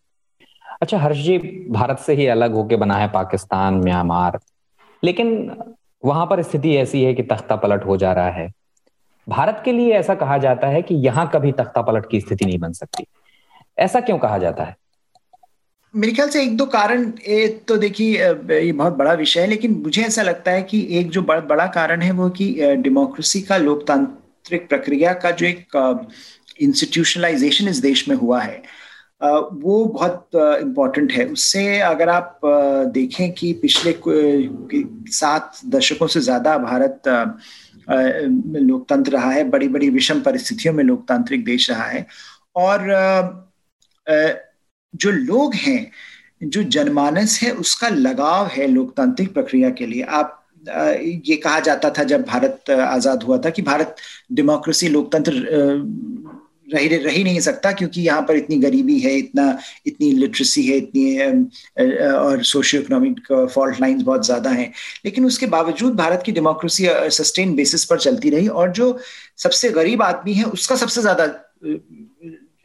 अच्छा 0.81 0.97
हर्ष 0.97 1.17
जी, 1.17 1.37
भारत 1.69 1.99
से 1.99 2.13
ही 2.13 2.27
अलग 2.27 2.53
होके 2.53 2.75
बना 2.75 2.95
है 2.95 3.07
पाकिस्तान, 3.07 3.73
म्यांमार। 3.73 4.39
लेकिन 5.03 5.51
वहाँ 6.05 6.25
पर 6.25 6.41
स्थिति 6.41 6.75
ऐसी 6.75 7.03
है 7.03 7.13
कि 7.13 7.23
तख्ता 7.23 7.55
पलट 7.55 7.85
हो 7.85 7.97
जा 7.97 8.13
रहा 8.13 8.29
है। 8.29 8.51
भारत 9.29 9.61
के 9.65 9.71
लिए 9.71 9.93
ऐसा 9.93 10.15
कहा 10.15 10.37
जाता 10.37 10.67
है 10.67 10.81
कि 10.81 10.95
यहाँ 10.95 11.31
कभी 11.33 11.51
तख्ता 11.51 11.81
पलट 11.81 12.09
की 12.09 12.21
स्थिति 12.21 12.45
नहीं 12.45 12.59
बन 12.59 12.71
सकती। 12.71 13.05
ऐसा 13.77 13.99
क्यों 14.01 14.17
कहा 14.19 14.37
जाता 14.37 14.63
है? 14.63 14.75
मेरे 15.93 16.13
ख्याल 16.13 16.29
से 16.29 16.41
एक 16.43 16.55
दो 16.57 16.65
कारण 16.65 17.11
एक 17.29 17.63
तो 17.67 17.75
देखिए 17.77 18.27
ये 18.51 18.71
बहुत 18.71 18.93
बड़ा 18.93 19.13
विषय 19.13 19.39
है, 19.39 19.47
लेकिन 19.47 19.73
मुझे 19.83 20.01
ऐसा 20.01 20.21
लगता 20.21 20.51
है 20.51 20.61
कि 20.63 20.87
एक 20.99 21.09
जो 21.09 21.21
बड़ा 21.21 21.41
बड़ा 21.47 21.65
कारण 21.69 22.01
है 22.01 22.11
वो 22.11 22.29
कि 22.31 22.53
डेमोक्रेसी 22.77 23.41
का 23.41 23.57
लोकतांत्रिक 23.57 24.67
प्रक्रिया 24.69 25.13
का 25.15 25.31
जो 25.31 25.45
एक 25.45 25.77
इंस्टीट्यूशनलाइजेशन 26.61 27.67
इस 27.67 27.77
देश 27.81 28.07
में 28.09 28.15
हुआ 28.15 28.41
है 28.41 28.61
वो 29.21 29.83
बहुत 29.85 30.29
इम्पोर्टेंट 30.35 31.11
है। 31.11 31.25
उससे 31.25 31.79
अगर 31.81 32.09
आप 32.09 32.39
देखें 32.93 33.31
कि 33.33 33.53
पिछले 33.61 33.95
सात 35.11 35.59
दशकों 35.75 36.07
से 36.07 36.19
ज़्यादा 36.21 36.57
भारत 36.59 37.01
लोकतंत्र 37.87 39.11
रहा 39.11 39.31
है 39.31 39.43
बड़ी 39.49 39.67
बड़ी 39.67 39.89
विषम 39.91 40.21
परिस्थितियों 40.21 40.73
में 40.73 40.83
लोकतांत्रिक 40.83 41.45
देश 41.45 41.69
रहा 41.69 41.85
है, 41.85 42.05
और 42.55 42.79
जो 44.07 45.11
लोग 45.11 45.53
हैं, 45.55 45.91
जो 46.41 46.63
जनमानस 46.65 47.39
है, 47.41 47.51
उसका 47.53 47.89
लगाव 47.89 48.47
है 48.47 48.67
लोकतांत्रिक 48.67 49.33
प्रक्रिया 49.33 49.69
के 49.71 49.85
लिए। 49.85 50.01
आप 50.03 50.39
ये 50.67 51.35
कहा 51.35 51.59
जाता 51.59 51.89
था 51.89 52.03
जब 52.05 52.23
भारत 52.25 52.69
आज़ाद 52.71 53.23
हुआ 53.23 53.37
था 53.37 53.49
कि 53.49 53.61
भारत 53.61 53.95
डेमोक्रेसी, 54.31 54.87
लोकतंत्र 54.89 55.33
रह 56.73 56.85
रह 56.97 57.23
नहीं 57.23 57.39
सकता 57.39 57.71
क्योंकि 57.71 58.01
यहाँ 58.01 58.21
पर 58.21 58.35
इतनी 58.35 58.57
गरीबी 58.59 58.97
है, 58.99 59.15
इतना, 59.17 59.57
इतनी 59.85 60.11
लिटरेसी 60.11 60.65
है, 60.67 60.77
इतनी 60.77 61.17
और 62.07 62.43
सोशियो 62.43 62.81
इकोनॉमिक 62.81 63.49
फॉल्ट 63.53 63.81
लाइंस 63.81 64.01
बहुत 64.01 64.25
ज़्यादा 64.25 64.49
हैं। 64.49 64.71
लेकिन 65.05 65.25
उसके 65.25 65.45
बावजूद 65.47 65.95
भारत 65.95 66.23
की 66.25 66.31
डेमोक्रेसी 66.31 66.87
सस्टेन 67.11 67.55
बेसिस 67.55 67.85
पर 67.85 67.99
चलती 67.99 68.29
रही 68.29 68.47
और 68.47 68.71
जो 68.71 68.97
सबसे 69.37 69.69
गरीब 69.71 70.01
आदमी 70.03 70.33
है, 70.33 70.43
उसका 70.45 70.75
सबसे 70.75 71.01
ज़्यादा 71.01 71.25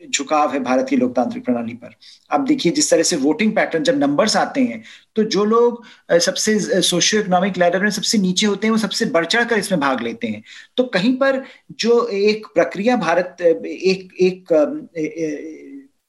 झुकाव 0.08 0.52
है 0.52 0.60
भारत 0.60 0.86
की 0.90 0.96
लोकतांत्रिक 0.96 1.44
प्रणाली 1.44 1.74
पर। 1.74 1.94
अब 2.30 2.44
देखिए, 2.46 2.72
जिस 2.72 2.90
तरह 2.90 3.02
से 3.02 3.16
वोटिंग 3.18 3.54
पैटर्न 3.56 3.84
जब 3.84 3.98
नंबर्स 3.98 4.36
आते 4.36 4.60
हैं 4.62 4.82
तो 5.16 5.22
जो 5.24 5.44
लोग 5.44 5.84
सबसे 6.20 6.58
सोशियो 6.82 7.20
इकोनॉमिक 7.22 7.58
लेडर 7.58 7.82
में 7.82 7.90
सबसे 7.90 8.18
नीचे 8.18 8.46
होते 8.46 8.66
हैं, 8.66 8.72
वो 8.72 8.78
सबसे 8.78 9.06
बढ़ 9.06 9.26
चढ़ 9.26 9.44
कर 9.44 9.58
इसमें 9.58 9.80
भाग 9.80 10.02
लेते 10.02 10.26
हैं। 10.26 10.42
तो 10.76 10.84
कहीं 10.86 11.16
पर 11.16 11.42
जो 11.72 12.06
एक 12.08 12.46
प्रक्रिया 12.54 12.96
भारत 12.98 13.40
एक 13.40 14.12
एक 14.20 14.52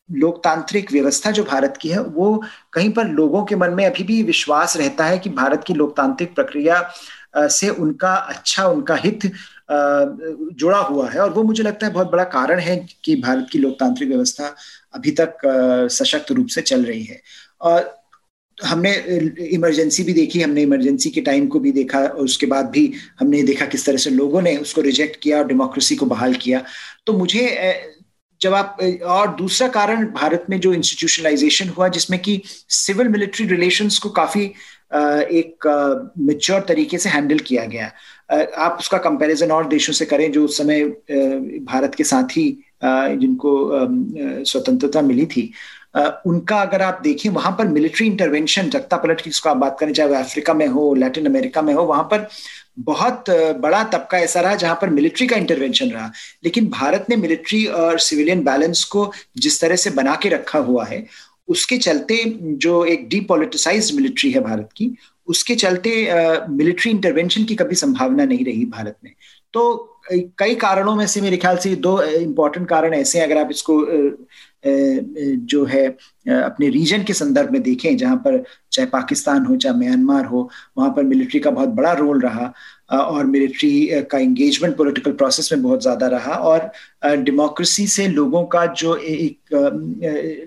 लोकतांत्रिक 0.09 0.91
व्यवस्था 0.91 1.31
जो 1.31 1.43
भारत 1.43 1.77
की 1.81 1.89
है, 1.89 1.99
वो 1.99 2.43
कहीं 2.73 2.89
पर 2.93 3.07
लोगों 3.07 3.43
के 3.45 3.55
मन 3.55 3.73
में 3.73 3.85
अभी 3.85 4.03
भी 4.03 4.21
विश्वास 4.23 4.75
रहता 4.77 5.05
है 5.05 5.17
कि 5.19 5.29
भारत 5.31 5.63
की 5.67 5.73
लोकतांत्रिक 5.73 6.33
प्रक्रिया 6.35 6.81
से 7.37 7.69
उनका 7.69 8.13
अच्छा 8.13 8.65
उनका 8.67 8.95
हित 8.95 9.31
जुड़ा 9.69 10.77
हुआ 10.79 11.09
है 11.09 11.19
और 11.19 11.29
वो 11.33 11.43
मुझे 11.43 11.63
लगता 11.63 11.87
है 11.87 11.93
बहुत 11.93 12.11
बड़ा 12.11 12.23
कारण 12.31 12.59
है 12.59 12.75
कि 13.03 13.15
भारत 13.15 13.47
की 13.51 13.59
लोकतांत्रिक 13.59 14.09
व्यवस्था 14.09 14.55
अभी 14.93 15.11
तक 15.11 15.37
सशक्त 15.91 16.31
रूप 16.31 16.47
से 16.47 16.61
चल 16.61 16.85
रही 16.85 17.03
है। 17.03 17.21
और 17.61 17.97
हमने 18.57 18.93
इमरजेंसी 19.47 20.03
भी 20.03 20.13
देखी, 20.13 20.41
हमने 20.41 20.61
इमरजेंसी 20.61 21.09
के 21.09 21.21
टाइम 21.21 21.47
को 21.47 21.59
भी 21.59 21.71
देखा 21.71 21.99
और 21.99 22.23
उसके 22.23 22.45
बाद 22.45 22.69
भी 22.69 22.91
हमने 23.19 23.43
देखा 23.43 23.65
किस 23.65 23.85
तरह 23.85 23.97
से 23.97 24.09
लोगों 24.09 24.41
ने 24.41 24.55
उसको 24.57 24.81
रिजेक्ट 24.81 25.19
किया 25.21 25.37
और 25.37 25.47
डेमोक्रेसी 25.47 25.95
को 25.95 26.05
बहाल 26.05 26.33
किया। 26.33 26.63
तो 27.05 27.13
मुझे 27.13 27.45
जब 28.41 28.53
आप 28.53 28.77
और 29.03 29.35
दूसरा 29.35 29.67
कारण 29.67 30.05
भारत 30.11 30.45
में 30.49 30.59
जो 30.59 30.73
इंस्टीट्यूशनलाइजेशन 30.73 31.69
हुआ 31.69 31.87
जिसमें 31.87 32.19
कि 32.19 32.41
सिविल 32.45 33.07
मिलिट्री 33.07 33.45
रिलेशंस 33.47 33.97
को 33.99 34.09
काफ़ी 34.09 34.51
एक 34.91 36.13
मेच्योर 36.19 36.65
तरीके 36.67 36.97
से 36.97 37.09
हैंडल 37.09 37.39
किया 37.39 37.65
गया 37.65 37.91
आप 38.57 38.77
उसका 38.79 38.97
कंपैरिजन 38.97 39.51
और 39.51 39.67
देशों 39.67 39.93
से 39.93 40.05
करें 40.05 40.31
जो 40.31 40.45
उस 40.45 40.57
समय 40.57 40.83
भारत 41.65 41.95
के 41.95 42.03
साथ 42.03 42.37
ही 42.37 42.47
जिनको 42.83 43.51
स्वतंत्रता 44.45 45.01
मिली 45.01 45.25
थी। 45.25 45.51
उनका 46.27 46.57
अगर 46.57 46.81
आप 46.81 46.99
देखें, 47.03 47.29
वहाँ 47.29 47.51
पर 47.51 47.67
मिलिट्री 47.67 48.07
इंटरवेंशन 48.07 48.69
जगता 48.69 48.97
पलट 48.97 49.21
की 49.21 49.31
आप 49.47 49.57
बात 49.57 49.77
करें, 49.79 49.93
चाहे 49.93 50.09
वो 50.09 50.15
अफ्रीका 50.15 50.53
में 50.53 50.67
हो 50.67 50.93
लैटिन 50.95 51.25
अमेरिका 51.25 51.61
में 51.61 51.73
हो, 51.73 51.83
वहाँ 51.83 52.03
पर 52.03 52.27
बहुत 52.79 53.29
बड़ा 53.59 53.83
तबका 53.83 54.17
ऐसा 54.17 54.41
रहा 54.41 54.55
जहाँ 54.55 54.77
पर 54.81 54.89
मिलिट्री 54.89 55.27
का 55.27 55.35
इंटरवेंशन 55.35 55.89
रहा। 55.89 56.11
लेकिन 56.43 56.67
भारत 56.69 57.05
ने 57.09 57.15
मिलिट्री 57.15 57.65
और 57.65 57.99
सिविलियन 57.99 58.43
बैलेंस 58.43 58.83
को 58.85 59.11
जिस 59.37 59.59
तरह 59.61 59.75
से 59.75 59.89
बना 59.91 60.15
के 60.15 60.29
रखा 60.29 60.59
हुआ 60.59 60.85
है 60.85 61.05
उसके 61.49 61.77
चलते 61.77 62.23
जो 62.37 62.83
एक 62.85 63.07
डीपोलिटिसाइज 63.09 63.91
मिलिट्री 63.95 64.31
है 64.31 64.41
भारत 64.41 64.69
की, 64.77 64.95
उसके 65.27 65.55
चलते 65.55 65.91
मिलिट्री 66.49 66.91
इंटरवेंशन 66.91 67.43
की 67.43 67.55
कभी 67.55 67.75
संभावना 67.75 68.25
नहीं 68.25 68.45
रही 68.45 68.65
भारत 68.65 68.97
में। 69.03 69.13
तो 69.53 69.95
कई 70.11 70.55
कारणों 70.55 70.95
में 70.95 71.05
से 71.07 71.21
मेरे 71.21 71.37
ख्याल 71.37 71.57
से 71.57 71.75
दो 71.75 72.01
इंपॉर्टेंट 72.03 72.67
कारण 72.67 72.93
ऐसे 72.93 73.19
हैं। 73.19 73.25
अगर 73.25 73.37
आप 73.37 73.49
इसको 73.51 73.83
जो 75.45 75.63
है 75.65 75.85
अपने 75.87 76.69
रीजन 76.69 77.03
के 77.03 77.13
संदर्भ 77.13 77.51
में 77.51 77.61
देखें, 77.63 77.95
जहाँ 77.97 78.15
पर 78.17 78.43
चाहे 78.71 78.85
पाकिस्तान 78.87 79.45
हो, 79.45 79.55
चाहे 79.55 79.75
म्यांमार 79.77 80.25
हो, 80.25 80.49
वहाँ 80.77 80.89
पर 80.95 81.03
मिलिट्री 81.03 81.39
का 81.39 81.51
बहुत 81.51 81.69
बड़ा 81.69 81.93
रोल 81.93 82.21
रहा। 82.21 82.53
और 82.91 83.25
मिलिट्री 83.25 84.01
का 84.11 84.17
इंगेजमेंट 84.17 84.75
पॉलिटिकल 84.77 85.11
प्रोसेस 85.11 85.49
में 85.53 85.61
बहुत 85.63 85.81
ज़्यादा 85.81 86.07
रहा 86.07 86.35
और 86.43 86.71
डेमोक्रेसी 87.17 87.85
से 87.87 88.07
लोगों 88.07 88.43
का 88.45 88.65
जो 88.73 88.95
एक 88.95 89.37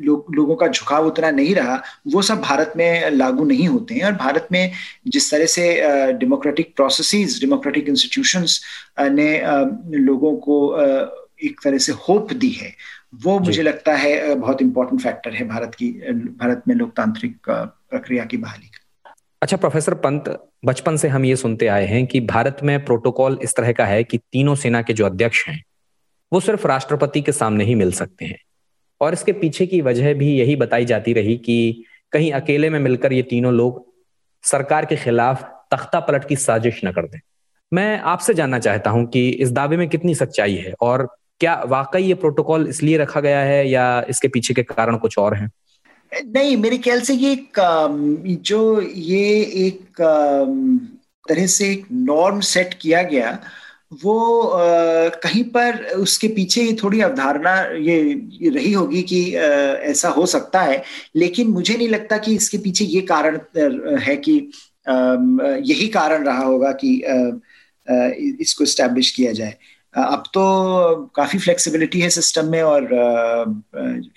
लो, 0.05 0.27
लोगों 0.35 0.57
का 0.57 0.69
झुकाव 0.69 1.07
उतना 1.07 1.31
नहीं 1.31 1.55
रहा 1.55 1.83
वो 2.07 2.23
सब 2.23 2.41
भारत 2.41 2.73
में 2.77 3.11
लागू 3.11 3.45
नहीं 3.45 3.69
होते 3.69 3.95
हैं 3.95 4.05
और 4.05 4.13
भारत 4.17 4.49
में 4.53 4.73
जिस 5.09 5.31
तरह 5.31 5.47
से 5.47 5.65
डेमोक्रेटिक 6.13 6.75
प्रोसेसेस 6.77 7.39
डेमोक्रेटिक 7.41 7.89
इंस्टीट्यूशंस 7.89 8.61
ने 9.01 9.31
लोगों 9.99 10.37
को 10.37 10.59
एक 11.45 11.61
तरह 11.65 11.79
से 11.79 11.93
होप 12.09 12.33
दी 12.33 12.51
है 12.51 12.75
वो 13.25 13.39
मुझे 13.39 13.63
लगता 13.63 13.95
है 13.95 14.35
बहुत 14.35 14.63
इंपॉर्टेंट 14.63 15.01
फैक्टर 15.01 15.35
है 15.35 15.49
भारत 15.49 15.75
की 15.75 15.91
भारत 16.39 16.63
में 16.69 16.75
लोकतांत्रिक 16.75 17.37
प्रक्रिया 17.49 18.25
की 18.25 18.37
बहाली 18.37 18.67
का। 18.67 18.82
अच्छा 19.43 19.57
प्रोफेसर 19.57 19.95
पंत, 19.95 20.49
बचपन 20.65 20.97
से 20.97 21.09
हम 21.09 21.25
ये 21.25 21.37
सुनते 21.37 21.67
आए 21.67 21.87
हैं 21.87 22.07
कि 22.07 22.21
भारत 22.21 22.57
में 22.63 22.85
प्रोटोकॉल 22.85 23.39
इस 23.43 23.55
तरह 23.55 23.73
का 23.73 23.85
है 23.85 24.05
कि 24.05 24.19
तीनों 24.19 24.55
सेना 24.55 24.83
के 24.83 24.93
जो 24.93 25.07
अध्यक्ष 25.07 25.49
हैं, 25.49 25.63
वो 26.33 26.41
सिर्फ़ 26.41 26.67
राष्ट्रपति 26.67 27.21
के 27.21 27.33
सामने 27.33 27.65
ही 27.65 27.75
मिल 27.75 27.93
सकते 27.93 28.25
हैं। 28.25 28.39
और 29.01 29.13
इसके 29.13 29.33
पीछे 29.33 29.67
की 29.67 29.81
वजह 29.81 30.15
भी 30.15 30.39
यही 30.39 30.57
बताई 30.57 30.85
जाती 30.85 31.13
रही 31.13 31.37
कि 31.37 31.85
कहीं 32.13 32.33
अकेले 32.33 32.71
में 32.71 32.79
मिलकर 32.81 33.13
ये 33.13 33.23
तीनों 33.23 33.53
लोग 33.55 33.87
सरकार 34.43 34.85
के 34.85 34.97
खिलाफ 34.97 35.43
तख्ता 35.71 36.01
पलट 36.01 36.29
की 36.29 36.37
साजिश 36.37 36.81
न 36.85 36.93
कर 36.93 37.07
दें। 37.07 37.19
मैं 37.73 37.99
आपसे 37.99 38.35
जानना 38.35 38.59
चाहता 38.59 38.91
हूँ 38.91 39.07
कि 39.07 39.29
इस 39.29 39.53
दावे 39.53 39.77
में 39.77 39.89
कितनी 39.89 40.15
सच्चाई 40.15 40.55
है 40.55 40.73
और 40.81 41.09
क्या 41.41 41.63
वाकई 41.67 42.03
ये 42.03 42.15
प्रोटोकॉल 42.15 42.69
इसलिए 42.69 42.97
रखा 42.97 43.21
गया 43.21 43.41
है 43.41 43.69
या 43.69 44.05
इसके 44.09 44.29
पीछे 44.29 44.55
के 44.55 44.63
कारण 44.63 44.97
कुछ 44.97 45.19
और 45.19 45.35
हैं? 45.35 45.51
नहीं 46.13 46.57
मेरे 46.57 46.79
ख्याल 46.79 47.01
से 47.01 47.15
ये 47.15 47.33
एक 47.33 47.59
जो 48.43 48.81
ये 48.81 49.41
एक 49.67 50.01
तरह 51.29 51.47
से 51.47 51.71
एक 51.73 51.87
नॉर्म 51.93 52.41
सेट 52.41 52.75
किया 52.75 53.03
गया 53.03 53.39
वो 54.05 54.51
कहीं 55.23 55.43
पर 55.45 55.83
उसके 55.97 56.29
पीछे 56.29 56.63
ये 56.63 56.77
थोड़ी 56.83 57.01
अवधारणा 57.01 57.55
ये, 57.61 58.51
रही 58.51 58.73
होगी 58.73 59.03
कि 59.03 59.21
ऐसा 59.37 60.09
हो 60.09 60.27
सकता 60.27 60.61
है। 60.61 60.83
लेकिन 61.17 61.49
मुझे 61.49 61.75
नहीं 61.77 61.89
लगता 61.89 62.19
कि 62.19 62.35
इसके 62.35 62.59
पीछे 62.59 62.85
ये 62.85 63.01
कारण 63.13 63.39
है 64.01 64.17
कि 64.17 64.33
यही 65.73 65.89
कारण 65.89 66.25
रहा 66.25 66.45
होगा 66.45 66.73
कि 66.85 66.95
इसको 68.41 68.65
स्टैब्लिश 68.65 69.11
किया 69.11 69.33
जाए। 69.33 69.57
अब 69.95 70.23
तो 70.35 71.11
काफ़ी 71.17 71.39
फ्लेक्सिबिलिटी 71.39 72.01
है 72.01 72.11
सिस्टम 72.11 72.51
में 72.51 72.63
और 72.63 72.89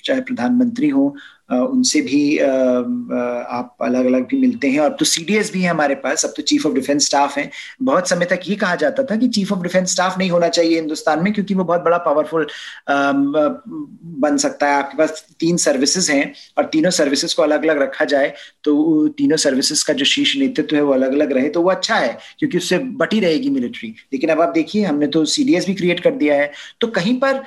चाहे 0.03 0.21
प्रधानमंत्री 0.21 0.89
हो 0.89 1.15
उनसे 1.49 2.01
भी 2.01 2.37
आप 2.37 3.75
अलग 3.83 4.05
अलग 4.05 4.27
भी 4.27 4.37
मिलते 4.39 4.67
हैं। 4.69 4.79
और 4.79 4.91
अब 4.91 4.95
तो 4.99 5.05
सीडीएस 5.05 5.51
भी 5.53 5.61
है 5.61 5.69
हमारे 5.69 5.95
पास। 5.97 6.25
अब 6.25 6.33
तो 6.37 6.41
चीफ 6.43 6.65
ऑफ़ 6.65 6.73
डिफेंस 6.73 7.05
स्टाफ 7.05 7.37
है। 7.37 7.49
बहुत 7.83 8.09
समय 8.09 8.25
तक 8.25 8.39
ये 8.47 8.55
कहा 8.55 8.75
जाता 8.75 9.03
था 9.03 9.15
कि 9.15 9.27
चीफ 9.29 9.51
ऑफ़ 9.53 9.61
डिफेंस 9.63 9.91
स्टाफ 9.91 10.17
नहीं 10.17 10.29
होना 10.29 10.47
चाहिए 10.49 10.75
हिंदुस्तान 10.75 11.23
में 11.23 11.31
क्योंकि 11.33 11.53
वो 11.53 11.63
बहुत 11.63 11.81
बड़ा 11.81 11.97
पावरफुल 11.99 12.47
बन 12.89 14.37
सकता 14.37 14.67
है। 14.67 14.77
आपके 14.77 14.97
पास 14.97 15.25
तीन 15.39 15.57
सर्विसेज़ 15.57 16.11
हैं 16.11 16.33
और 16.57 16.65
तीनों 16.67 16.89
सर्विसेज़ 16.91 17.35
को 17.35 17.43
अलग 17.43 17.63
अलग 17.63 17.81
रखा 17.81 18.05
जाए 18.05 18.33
तो 18.63 19.07
तीनों 19.17 19.37
सर्विसेज़ 19.37 19.83
का 19.87 19.93
जो 19.93 20.05
शीर्ष 20.05 20.35
नेतृत्व 20.37 20.75
है 20.75 20.81
वो 20.81 20.93
अलग 20.93 21.13
अलग 21.13 21.31
रहे 21.33 21.49
तो 21.49 21.61
वो 21.61 21.69
अच्छा 21.71 21.95
है 21.95 22.17
क्योंकि 22.39 22.57
उससे 22.57 22.77
बटी 22.99 23.19
रहेगी 23.19 23.49
मिलिट्री 23.49 23.93
लेकिन 24.13 24.29
अब 24.29 24.41
आप 24.41 24.49
देखिए, 24.49 24.83
हमने 24.85 25.07
तो 25.07 25.23
सीडीएस 25.27 25.65
भी 25.67 25.73
क्रिएट 25.75 25.99
कर 25.99 26.15
दिया 26.15 26.35
है। 26.35 26.51
तो 26.81 26.87
कहीं 26.89 27.19
पर 27.19 27.41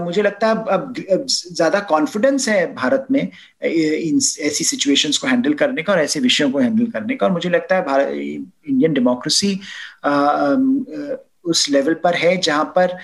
मुझे 0.00 0.22
लगता 0.22 0.48
है 0.48 0.54
अब 0.74 0.94
ज़्यादा 1.28 1.80
कॉन्फिडेंस 1.88 2.48
है 2.48 2.74
भारत 2.74 3.06
में 3.10 3.28
इन, 3.64 4.16
ऐसी 4.40 4.64
सिचुएशंस 4.64 5.18
को 5.18 5.26
हैंडल 5.26 5.54
करने 5.54 5.82
का 5.82 5.92
और 5.92 6.00
ऐसे 6.00 6.20
विषयों 6.20 6.50
को 6.50 6.58
हैंडल 6.58 6.86
करने 6.90 7.16
का। 7.16 7.26
और 7.26 7.32
मुझे 7.32 7.50
लगता 7.50 7.76
है 7.76 7.84
भारत 7.84 8.08
इंडियन 8.08 8.92
डेमोक्रेसी 8.92 9.58
उस 11.44 11.68
लेवल 11.70 11.94
पर 11.94 12.14
है 12.14 12.36
जहाँ 12.38 12.64
पर 12.78 12.98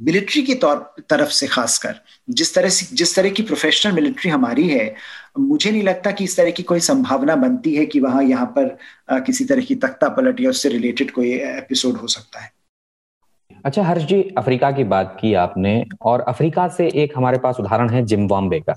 मिलिट्री 0.00 0.42
की 0.42 0.54
तौर, 0.54 0.76
तरफ़ 1.10 1.30
से 1.30 1.46
खासकर, 1.46 1.94
जिस 2.30 2.54
तरह 2.54 2.68
से, 2.68 2.86
जिस 2.96 3.14
तरह 3.16 3.30
की 3.30 3.42
प्रोफेशनल 3.42 3.92
मिलिट्री 3.92 4.30
हमारी 4.30 4.68
है, 4.68 4.94
मुझे 5.38 5.70
नहीं 5.70 5.82
लगता 5.82 6.10
कि 6.10 6.24
इस 6.24 6.36
तरह 6.36 6.50
की 6.50 6.62
कोई 6.62 6.80
संभावना 6.80 7.36
बनती 7.36 7.74
है 7.74 7.84
कि 7.86 8.00
वहाँ 8.00 8.22
यहाँ 8.24 8.46
पर 8.58 8.76
किसी 9.26 9.44
तरह 9.44 9.62
की 9.62 9.74
तख्ता 9.76 10.08
पलट 10.08 10.40
या 10.40 10.50
उससे 10.50 10.68
रिलेटेड 10.68 11.10
कोई 11.10 11.32
एपिसोड 11.34 11.96
हो 11.96 12.06
सकता 12.08 12.40
है। 12.40 12.50
अच्छा 13.64 13.82
हर्ष 13.82 14.02
जी 14.02 14.22
अफ्रीका 14.38 14.70
की 14.70 14.84
बात 14.84 15.16
की 15.20 15.32
आपने 15.34 15.84
और 16.02 16.20
अफ्रीका 16.20 16.66
से 16.68 16.88
एक 16.94 17.12
हमारे 17.16 17.38
पास 17.38 17.60
उदाहरण 17.60 17.90
है 17.90 18.02
जिम्बाब्वे 18.04 18.60
का। 18.60 18.74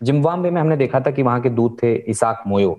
जिम्बाब्वे 0.00 0.50
में 0.50 0.60
हमने 0.60 0.76
देखा 0.76 1.00
था 1.00 1.10
कि 1.10 1.22
वहाँ 1.22 1.40
के 1.40 1.50
दूत 1.50 1.76
थे 1.82 1.94
इसाक 1.94 2.42
मोयो। 2.46 2.76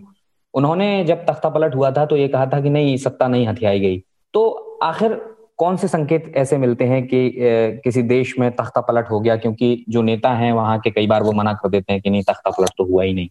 उन्होंने 0.53 1.03
जब 1.05 1.25
तख्ता 1.25 1.49
पलट 1.49 1.75
हुआ 1.75 1.91
था 1.91 2.05
तो 2.05 2.17
ये 2.17 2.27
कहा 2.27 2.45
था 2.45 2.61
कि 2.61 2.69
नहीं 2.69 2.97
सत्ता 2.97 3.27
नहीं 3.27 3.47
हथियाई 3.47 3.79
गई। 3.79 4.03
तो 4.33 4.49
आखिर 4.83 5.13
कौन 5.57 5.77
से 5.77 5.87
संकेत 5.87 6.31
ऐसे 6.37 6.57
मिलते 6.57 6.83
हैं 6.83 7.05
कि 7.07 7.17
ए, 7.17 7.81
किसी 7.83 8.01
देश 8.01 8.33
में 8.39 8.51
तख्ता 8.55 8.81
पलट 8.81 9.09
हो 9.09 9.19
गया 9.19 9.35
क्योंकि 9.35 9.85
जो 9.89 10.01
नेता 10.01 10.33
हैं 10.33 10.51
वहाँ 10.53 10.79
के 10.79 10.91
कई 10.91 11.07
बार 11.07 11.23
वो 11.23 11.31
मना 11.31 11.53
कर 11.53 11.69
देते 11.69 11.93
हैं 11.93 12.01
कि 12.01 12.09
नहीं 12.09 12.23
तख्ता 12.23 12.49
पलट 12.49 12.69
तो 12.77 12.85
हुआ 12.85 13.03
ही 13.03 13.13
नहीं। 13.13 13.29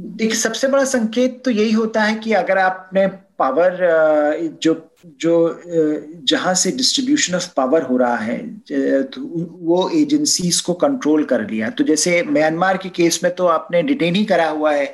देखिए 0.00 0.36
सबसे 0.36 0.68
बड़ा 0.68 0.84
संकेत 0.84 1.42
तो 1.44 1.50
यही 1.50 1.72
होता 1.72 2.02
है 2.02 2.14
कि 2.14 2.32
अगर 2.32 2.58
आपने 2.58 3.06
पावर 3.38 3.76
जो 4.62 4.74
जो 5.20 5.34
जहाँ 6.28 6.54
से 6.54 6.70
डिस्ट्रीब्यूशन 6.72 7.34
ऑफ़ 7.34 7.48
पावर 7.56 7.82
हो 7.82 7.96
रहा 7.96 8.16
है 8.16 8.38
तो 9.12 9.20
वो 9.66 9.88
एजेंसीज 9.94 10.60
को 10.60 10.74
कंट्रोल 10.76 11.24
कर 11.24 11.48
लिया 11.50 11.70
तो 11.70 11.84
जैसे 11.84 12.22
म्यांमार 12.28 12.76
के 12.76 12.88
केस 12.88 13.20
में 13.24 13.34
तो 13.34 13.46
आपने 13.48 13.82
डिटेन 13.82 14.14
ही 14.14 14.24
करा 14.24 14.48
हुआ 14.48 14.72
है। 14.72 14.84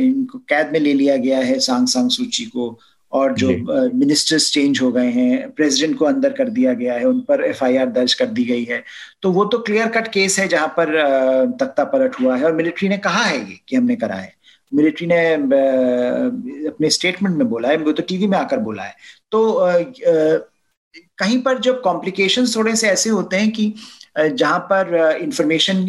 इनको 0.00 0.38
कैद 0.48 0.72
में 0.72 0.80
ले 0.80 0.92
लिया 0.92 1.16
गया 1.16 1.38
है 1.38 1.58
सांग 1.60 1.86
सांग 1.88 2.10
सूची 2.10 2.44
को 2.46 2.78
और 3.12 3.34
जो 3.34 3.48
मिनिस्टर्स 3.94 4.50
चेंज 4.52 4.80
हो 4.82 4.90
गए 4.92 5.10
हैं 5.10 5.50
प्रेसिडेंट 5.50 5.96
को 5.98 6.04
अंदर 6.04 6.32
कर 6.32 6.48
दिया 6.50 6.72
गया 6.74 6.94
है 6.94 7.04
उन 7.04 7.20
पर 7.20 7.44
एफआईआर 7.44 7.90
दर्ज 7.90 8.14
कर 8.14 8.26
दी 8.28 8.44
गई 8.44 8.64
है। 8.64 8.82
तो 9.22 9.30
वो 9.32 9.44
तो 9.44 9.58
क्लियर 9.58 9.88
कट 9.88 10.08
केस 10.08 10.38
है 10.38 10.46
जहाँ 10.48 10.68
पर 10.78 10.94
तख्ता 11.60 11.84
पलट 11.84 12.20
हुआ 12.20 12.36
है 12.36 12.44
और 12.44 12.54
मिलिट्री 12.54 12.88
ने 12.88 12.98
कहा 12.98 13.22
है 13.24 13.38
ये 13.38 13.58
कि 13.68 13.76
हमने 13.76 13.96
करा 13.96 14.14
है। 14.14 14.32
मिलिट्री 14.74 15.06
ने 15.06 15.34
अपने 16.68 16.90
स्टेटमेंट 16.90 17.36
में 17.36 17.48
बोला 17.48 17.68
है, 17.68 17.76
वो 17.76 17.92
तो 17.92 18.02
टीवी 18.02 18.26
में 18.26 18.38
आकर 18.38 18.58
बोला 18.60 18.82
है। 18.82 18.94
तो 19.30 19.60
कहीं 21.18 21.42
पर 21.42 21.58
जब 21.58 21.80
कॉम्प्लिकेशंस 21.82 22.56
थोड़े 22.56 22.74
से 22.76 22.88
ऐसे 22.88 23.10
होते 23.10 23.36
हैं 23.36 23.50
कि 23.52 23.72
जहाँ 24.18 24.58
पर 24.72 25.16
इंफॉर्मेशन 25.22 25.88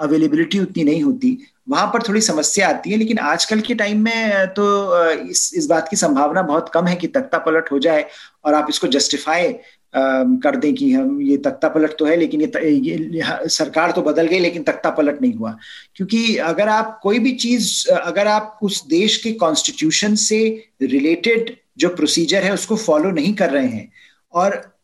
अवेलेबिलिटी 0.00 0.58
उतनी 0.58 0.84
नहीं 0.84 1.02
होती 1.02 1.38
वहाँ 1.68 1.86
पर 1.86 2.02
थोड़ी 2.02 2.20
समस्या 2.20 2.68
आती 2.68 2.90
है 2.90 2.96
लेकिन 2.96 3.18
आजकल 3.18 3.60
के 3.60 3.74
टाइम 3.74 4.00
में 4.00 4.46
तो 4.48 5.04
इस 5.12 5.54
इस 5.54 5.66
बात 5.66 5.88
की 5.88 5.96
संभावना 5.96 6.42
बहुत 6.42 6.70
कम 6.74 6.86
है 6.86 6.96
कि 6.96 7.06
तख्ता 7.06 7.38
पलट 7.38 7.72
हो 7.72 7.78
जाए 7.78 8.06
और 8.44 8.54
आप 8.54 8.66
इसको 8.70 8.86
जस्टिफाई 8.86 9.52
कर 9.96 10.56
दें 10.56 10.74
कि 10.74 10.92
हम 10.92 11.22
ये 11.22 11.36
तख्ता 11.36 11.68
पलट 11.68 11.98
तो 11.98 12.04
है 12.04 12.16
लेकिन 12.16 12.40
ये, 12.40 12.50
ये 12.96 13.48
सरकार 13.48 13.90
तो 13.90 14.02
बदल 14.02 14.26
गई 14.26 14.38
लेकिन 14.38 14.62
तख्ता 14.62 14.90
पलट 14.90 15.22
नहीं 15.22 15.34
हुआ। 15.34 15.58
क्योंकि 15.94 16.36
अगर 16.36 16.68
आप 16.68 17.00
कोई 17.02 17.18
भी 17.18 17.32
चीज़ 17.32 17.90
अगर 17.90 18.26
आप 18.26 18.58
उस 18.62 18.86
देश 18.86 19.16
के 19.16 19.32
कॉन्स्टिट्यूशन 19.32 20.14
से 20.14 20.68
रिलेटेड 20.82 21.56
जो 21.78 21.88
प्रोसीजर 21.88 22.42
है 22.42 22.54
उसको 22.54 22.76
फॉलो 22.76 23.10
नहीं 23.10 23.34
कर 23.34 23.50
रहे 23.50 23.66
हैं 23.66 23.92
और 24.32 24.76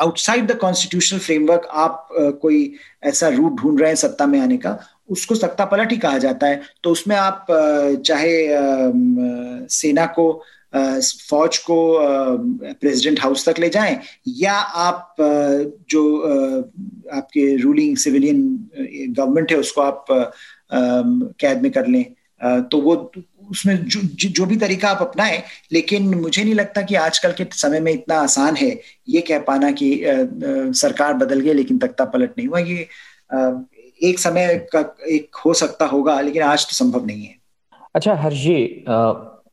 आउटसाइड 0.00 0.46
द 0.46 0.56
कॉन्स्टिट्यूशनल 0.56 1.18
फ्रेमवर्क 1.18 1.66
आप 1.70 2.08
uh, 2.20 2.32
कोई 2.32 2.74
ऐसा 3.02 3.28
रूट 3.28 3.60
ढूंढ 3.60 3.80
रहे 3.80 3.88
हैं 3.88 3.96
सत्ता 3.96 4.26
में 4.26 4.40
आने 4.40 4.56
का 4.56 4.91
उसको 5.08 5.34
सत्ता 5.34 5.64
पलट 5.64 5.92
ही 5.92 5.96
कहा 5.98 6.18
जाता 6.18 6.46
है। 6.46 6.60
तो 6.84 6.90
उसमें 6.90 7.16
आप 7.16 7.46
चाहे 8.06 9.68
सेना 9.72 10.06
को 10.18 10.32
फौज 10.74 11.56
को 11.60 11.76
प्रेसिडेंट 12.62 13.20
हाउस 13.20 13.48
तक 13.48 13.58
ले 13.58 13.68
जाएँ, 13.68 13.98
या 14.28 14.52
आप 14.54 15.16
जो 15.90 16.02
आपके 17.14 17.56
रूलिंग 17.56 17.96
सिविलियन 17.96 18.40
गवर्नमेंट 19.10 19.52
है, 19.52 19.58
उसको 19.58 19.80
आप 19.80 20.04
कैद 20.70 21.62
में 21.62 21.70
कर 21.72 21.86
लें। 21.86 22.04
तो 22.62 22.80
वो 22.80 22.94
उसमें 23.50 23.84
जो 23.84 24.00
जो 24.28 24.46
भी 24.46 24.56
तरीका 24.56 24.88
आप 24.88 25.00
अपनाएँ, 25.00 25.42
लेकिन 25.72 26.08
मुझे 26.14 26.42
नहीं 26.44 26.54
लगता 26.54 26.82
कि 26.82 26.94
आजकल 26.96 27.32
के 27.32 27.46
समय 27.52 27.80
में 27.80 27.92
इतना 27.92 28.20
आसान 28.20 28.56
है 28.56 28.70
ये 29.08 29.20
कह 29.20 29.38
पाना 29.40 29.70
कि 29.72 30.00
सरकार 30.76 31.14
बदल 31.14 31.40
गई, 31.40 31.52
लेकिन 31.52 31.78
तख्ता 31.78 32.04
पलट 32.06 32.38
नहीं 32.38 32.48
हुआ। 32.48 32.58
ये 32.60 32.88
एक 34.02 34.18
समय 34.18 34.54
का 34.72 34.80
एक 35.10 35.36
हो 35.44 35.54
सकता 35.54 35.86
होगा 35.86 36.20
लेकिन 36.20 36.42
आज 36.44 36.66
तो 36.66 36.74
संभव 36.74 37.06
नहीं 37.06 37.24
है। 37.24 37.34
अच्छा 37.94 38.14
हर्ष 38.16 38.34
जी 38.36 38.54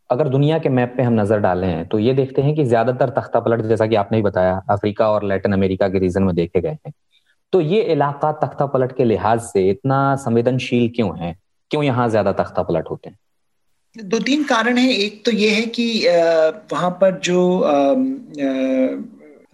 अगर 0.10 0.28
दुनिया 0.30 0.58
के 0.60 0.70
मैप 0.72 0.94
पे 0.98 1.04
हम 1.04 1.14
नज़र 1.14 1.40
डालें 1.40 1.68
हैं 1.68 1.88
तो 1.88 2.00
ये 2.00 2.14
देखते 2.14 2.42
हैं 2.42 2.56
कि 2.56 2.64
ज़्यादातर 2.66 3.10
तख्ता 3.12 3.40
पलट 3.40 3.62
जैसा 3.64 3.88
कि 3.88 3.96
आपने 3.96 4.22
बताया 4.22 4.62
अफ्रीका 4.72 5.10
और 5.12 5.26
लैटिन 5.26 5.54
अमेरिका 5.54 5.90
के 5.90 6.00
रीजन 6.00 6.24
में 6.24 6.36
देखे 6.36 6.62
गए 6.62 6.78
हैं। 6.86 6.94
तो 7.54 7.62
ये 7.64 7.82
इलाका 7.92 8.32
तख्ता 8.42 8.66
पलट 8.68 8.96
के 8.98 9.04
लिहाज 9.06 9.42
से 9.44 9.70
इतना 9.70 10.16
संवेदनशील 10.18 10.90
क्यों 10.96 11.18
है? 11.20 11.36
क्यों 11.72 11.84
यहाँ 11.84 12.08
ज़्यादा 12.10 12.32
तख्ता 12.34 12.64
पलट 12.64 12.90
होते 12.90 13.10
हैं? 13.10 13.18
दो 13.96 14.20
तीन 14.22 14.44
कारण 14.44 14.78
है। 14.78 14.90
एक 14.96 15.24
तो 15.26 15.32
ये 15.34 15.50
है 15.50 15.66
कि 15.70 15.86
वहाँ 16.74 16.90
पर 17.02 17.20
जो 17.20 17.40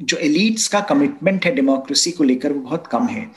जो 0.02 0.18
एलिट्स 0.20 0.68
का 0.68 0.80
कमिटमेंट 0.90 1.46
है 1.46 1.52
डेमोक्रेसी 1.56 2.12
को 2.12 2.24
लेकर 2.24 2.54
वो 2.54 2.60
बहुत 2.62 2.88
कम 2.88 3.06
है। 3.08 3.30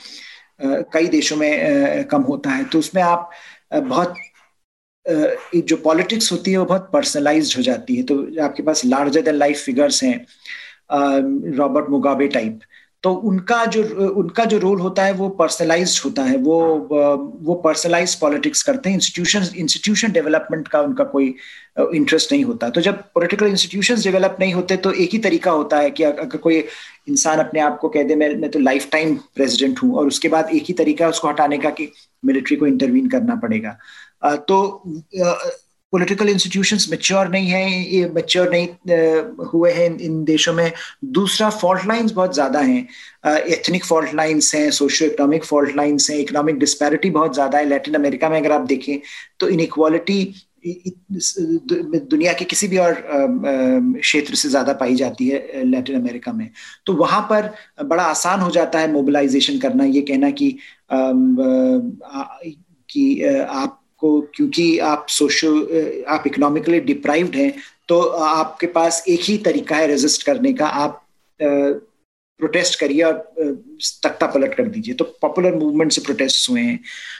कई 0.61 1.07
देशों 1.07 1.37
में 1.37 2.03
कम 2.07 2.21
होता 2.21 2.49
है। 2.49 2.63
तो 2.65 2.79
उसमें 2.79 3.01
आप 3.03 3.29
बहुत 3.73 4.13
जो 5.55 5.77
पॉलिटिक्स 5.77 6.31
होती 6.31 6.51
है, 6.51 6.57
वो 6.57 6.65
बहुत 6.65 6.89
पर्सनलाइज 6.93 7.53
हो 7.57 7.61
जाती 7.63 7.95
है। 7.95 8.03
तो 8.03 8.15
आपके 8.43 8.63
पास 8.63 8.85
लार्जर 8.85 9.21
देन 9.21 9.35
लाइफ 9.35 9.63
फिगर्स 9.65 10.03
हैं 10.03 10.25
रॉबर्ट 11.57 11.89
मुगाबे 11.89 12.27
टाइप। 12.27 12.59
तो 13.03 13.11
उनका 13.27 13.63
जो 13.65 13.81
उनका 14.09 14.43
जो 14.45 14.57
रोल 14.59 14.79
होता 14.81 15.03
है, 15.03 15.11
वो 15.13 15.27
पर्सनलाइज 15.31 16.01
होता 16.05 16.23
है। 16.23 16.37
वो 16.37 16.57
वो 17.41 17.53
पर्सनलाइज 17.65 18.15
पॉलिटिक्स 18.15 18.63
करते 18.63 18.89
हैं। 18.89 18.97
इंस्टीट्यूशन 18.97 19.45
इंस्टीट्यूशन 19.57 20.11
डेवलपमेंट 20.11 20.67
का 20.67 20.81
उनका 20.81 21.03
कोई 21.13 21.27
इंटरेस्ट 21.79 22.31
नहीं 22.31 22.43
होता। 22.43 22.69
तो 22.69 22.81
जब 22.81 23.03
पॉलिटिकल 23.15 23.47
इंस्टीट्यूशंस 23.47 24.03
डेवलप 24.03 24.37
नहीं 24.39 24.53
होते 24.53 24.77
तो 24.77 24.91
एक 24.93 25.09
ही 25.13 25.19
तरीका 25.19 25.51
होता 25.51 25.77
है 25.79 25.91
कि 25.91 26.03
अगर 26.03 26.37
कोई 26.37 26.57
इंसान 27.07 27.39
अपने 27.39 27.59
आप 27.61 27.77
को 27.79 27.89
कह 27.89 28.03
दे, 28.03 28.15
मैं 28.15 28.33
मैं 28.35 28.49
तो 28.51 28.59
लाइफ 28.59 28.89
टाइम 28.91 29.15
प्रेसिडेंट 29.35 29.79
हूँ। 29.83 29.95
और 29.95 30.07
उसके 30.07 30.29
बाद 30.29 30.49
एक 30.55 30.63
ही 30.67 30.73
तरीका 30.73 31.05
है 31.05 31.11
उसको 31.11 31.27
हटाने 31.27 31.57
का 31.57 31.69
कि 31.71 31.91
मिलिट्री 32.23 32.55
को 32.57 32.67
इंटरवीन 32.67 33.09
करना 33.09 33.35
पड़ेगा। 33.35 33.77
तो 34.37 34.83
पॉलिटिकल 35.93 36.29
इंस्टीट्यूशंस 36.29 36.87
मेच्योर 36.91 37.27
नहीं 37.29 37.47
है 37.49 38.09
मेच्योर 38.13 38.49
नहीं 38.51 38.67
हुए 39.45 39.71
हैं 39.73 39.89
इन 39.99 40.23
देशों 40.23 40.53
में। 40.53 40.71
दूसरा 41.13 41.49
फॉल्ट 41.51 41.85
लाइंस 41.87 42.11
बहुत 42.11 42.33
ज़्यादा 42.33 42.59
हैं। 42.59 42.87
एथनिक 43.27 43.85
फॉल्ट 43.85 44.13
लाइंस 44.15 44.53
हैं 44.55 44.69
सोशियो 44.71 45.09
इकोनॉमिक 45.09 45.43
फॉल्ट 45.45 45.75
लाइंस 45.75 46.09
हैं 46.09 46.17
इकोनॉमिक 46.19 46.59
डिस्पैरिटी 46.59 47.09
बहुत 47.11 47.33
ज़्यादा 47.33 47.57
है 47.57 47.65
लैटिन 47.69 47.93
अमेरिका 47.95 48.29
में 48.29 48.37
अगर 48.39 48.51
आप 48.51 48.67
देखें 48.67 48.99
तो 49.39 49.49
इनक्वालिटी 49.49 50.23
दुनिया 50.63 52.31
के 52.33 52.45
किसी 52.45 52.67
भी 52.67 52.77
और 52.77 52.93
क्षेत्र 53.03 54.35
से 54.35 54.49
ज़्यादा 54.49 54.73
पाई 54.79 54.95
जाती 54.95 55.27
है 55.27 55.63
लैटिन 55.65 55.95
अमेरिका 55.99 56.31
में। 56.33 56.49
तो 56.85 56.93
वहाँ 56.95 57.21
पर 57.29 57.49
बड़ा 57.85 58.03
आसान 58.03 58.39
हो 58.41 58.49
जाता 58.51 58.79
है 58.79 58.91
मोबिलाइजेशन 58.91 59.59
करना, 59.59 59.83
ये 59.85 60.01
कहना 60.01 60.29
कि 60.31 60.57
कि 62.89 63.21
आपको, 63.99 64.19
क्योंकि 64.35 64.77
आप 64.79 65.05
सोशल 65.09 66.05
आप 66.07 66.23
इकोनॉमिकली 66.27 66.79
डिप्राइव्ड 66.81 67.35
हैं 67.35 67.53
तो 67.89 67.99
आपके 67.99 68.67
पास 68.67 69.03
एक 69.09 69.19
ही 69.23 69.37
तरीका 69.45 69.75
है 69.75 69.87
रेजिस्ट 69.87 70.23
करने 70.23 70.53
का। 70.53 70.67
आप 70.67 71.05
प्रोटेस्ट 71.39 72.79
करिए 72.79 73.01
और 73.03 73.13
तख्ता 74.03 74.27
पलट 74.27 74.53
कर 74.55 74.67
दीजिए। 74.67 74.93
तो 74.93 75.05
पॉपुलर 75.21 75.55
मूवमेंट 75.55 75.91
से 75.91 76.01
प्रोटेस्ट 76.01 76.49
हुए 76.49 76.61
हैं। 76.61 76.79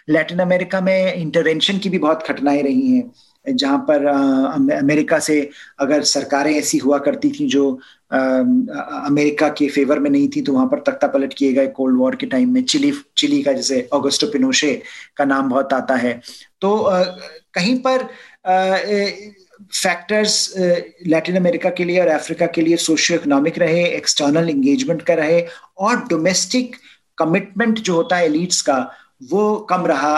लैटिन 0.10 0.40
अमेरिका 0.40 0.82
में 0.82 1.14
इंटरवेंशन 1.14 1.78
की 1.78 1.90
भी 1.90 2.00
बहुत 2.00 2.28
घटनाएँ 2.30 2.62
रही 2.64 2.92
हैं। 2.92 3.12
जहाँ 3.52 3.78
पर 3.90 4.06
अमेरिका 4.06 5.20
से 5.20 5.50
अगर 5.80 6.04
सरकारें 6.04 6.54
ऐसी 6.54 6.78
हुआ 6.78 6.98
करती 6.98 7.32
थी 7.32 7.48
जो 7.48 7.72
अमेरिका 8.12 9.50
के 9.58 9.68
फेवर 9.70 10.00
में 10.00 10.10
नहीं 10.10 10.28
थी 10.36 10.42
तो 10.42 10.54
वहाँ 10.54 10.66
पर 10.68 10.80
तख्ता 10.88 11.08
पलट 11.08 11.34
किए 11.34 11.54
गए 11.54 11.68
कोल्ड 11.68 11.98
वॉर 12.00 12.16
के 12.16 12.26
टाइम 12.26 12.54
में, 12.54 12.64
चिली 12.64 12.92
चिली 13.18 13.42
का 13.44 13.54
जैसे 13.54 13.88
ऑगस्टो 13.94 14.28
पिनोशे 14.28 14.74
का 15.18 15.26
नाम 15.26 15.50
बहुत 15.50 15.74
आता 15.74 15.96
है। 15.96 16.20
तो 16.62 16.84
कहीं 17.54 17.78
पर 17.88 18.08
फैक्टर्स 19.74 20.54
लैटिन 21.08 21.36
अमेरिका 21.36 21.70
के 21.70 21.84
लिए 21.84 22.00
और 22.02 22.08
अफ्रीका 22.08 22.46
के 22.48 22.62
लिए 22.62 22.76
सोशियो 22.78 23.20
इकोनॉमिक 23.20 23.60
रहे 23.60 23.84
एक्सटर्नल 23.88 24.50
एंगेजमेंट 24.50 25.02
का 25.02 25.14
रहे 25.14 25.42
और 25.78 25.96
डोमेस्टिक 26.10 26.76
कमिटमेंट 27.18 27.80
जो 27.80 27.96
होता 27.96 28.18
है 28.18 28.26
एलिट्स 28.26 28.62
का 28.62 28.78
वो 29.22 29.56
कम 29.70 29.86
रहा 29.86 30.14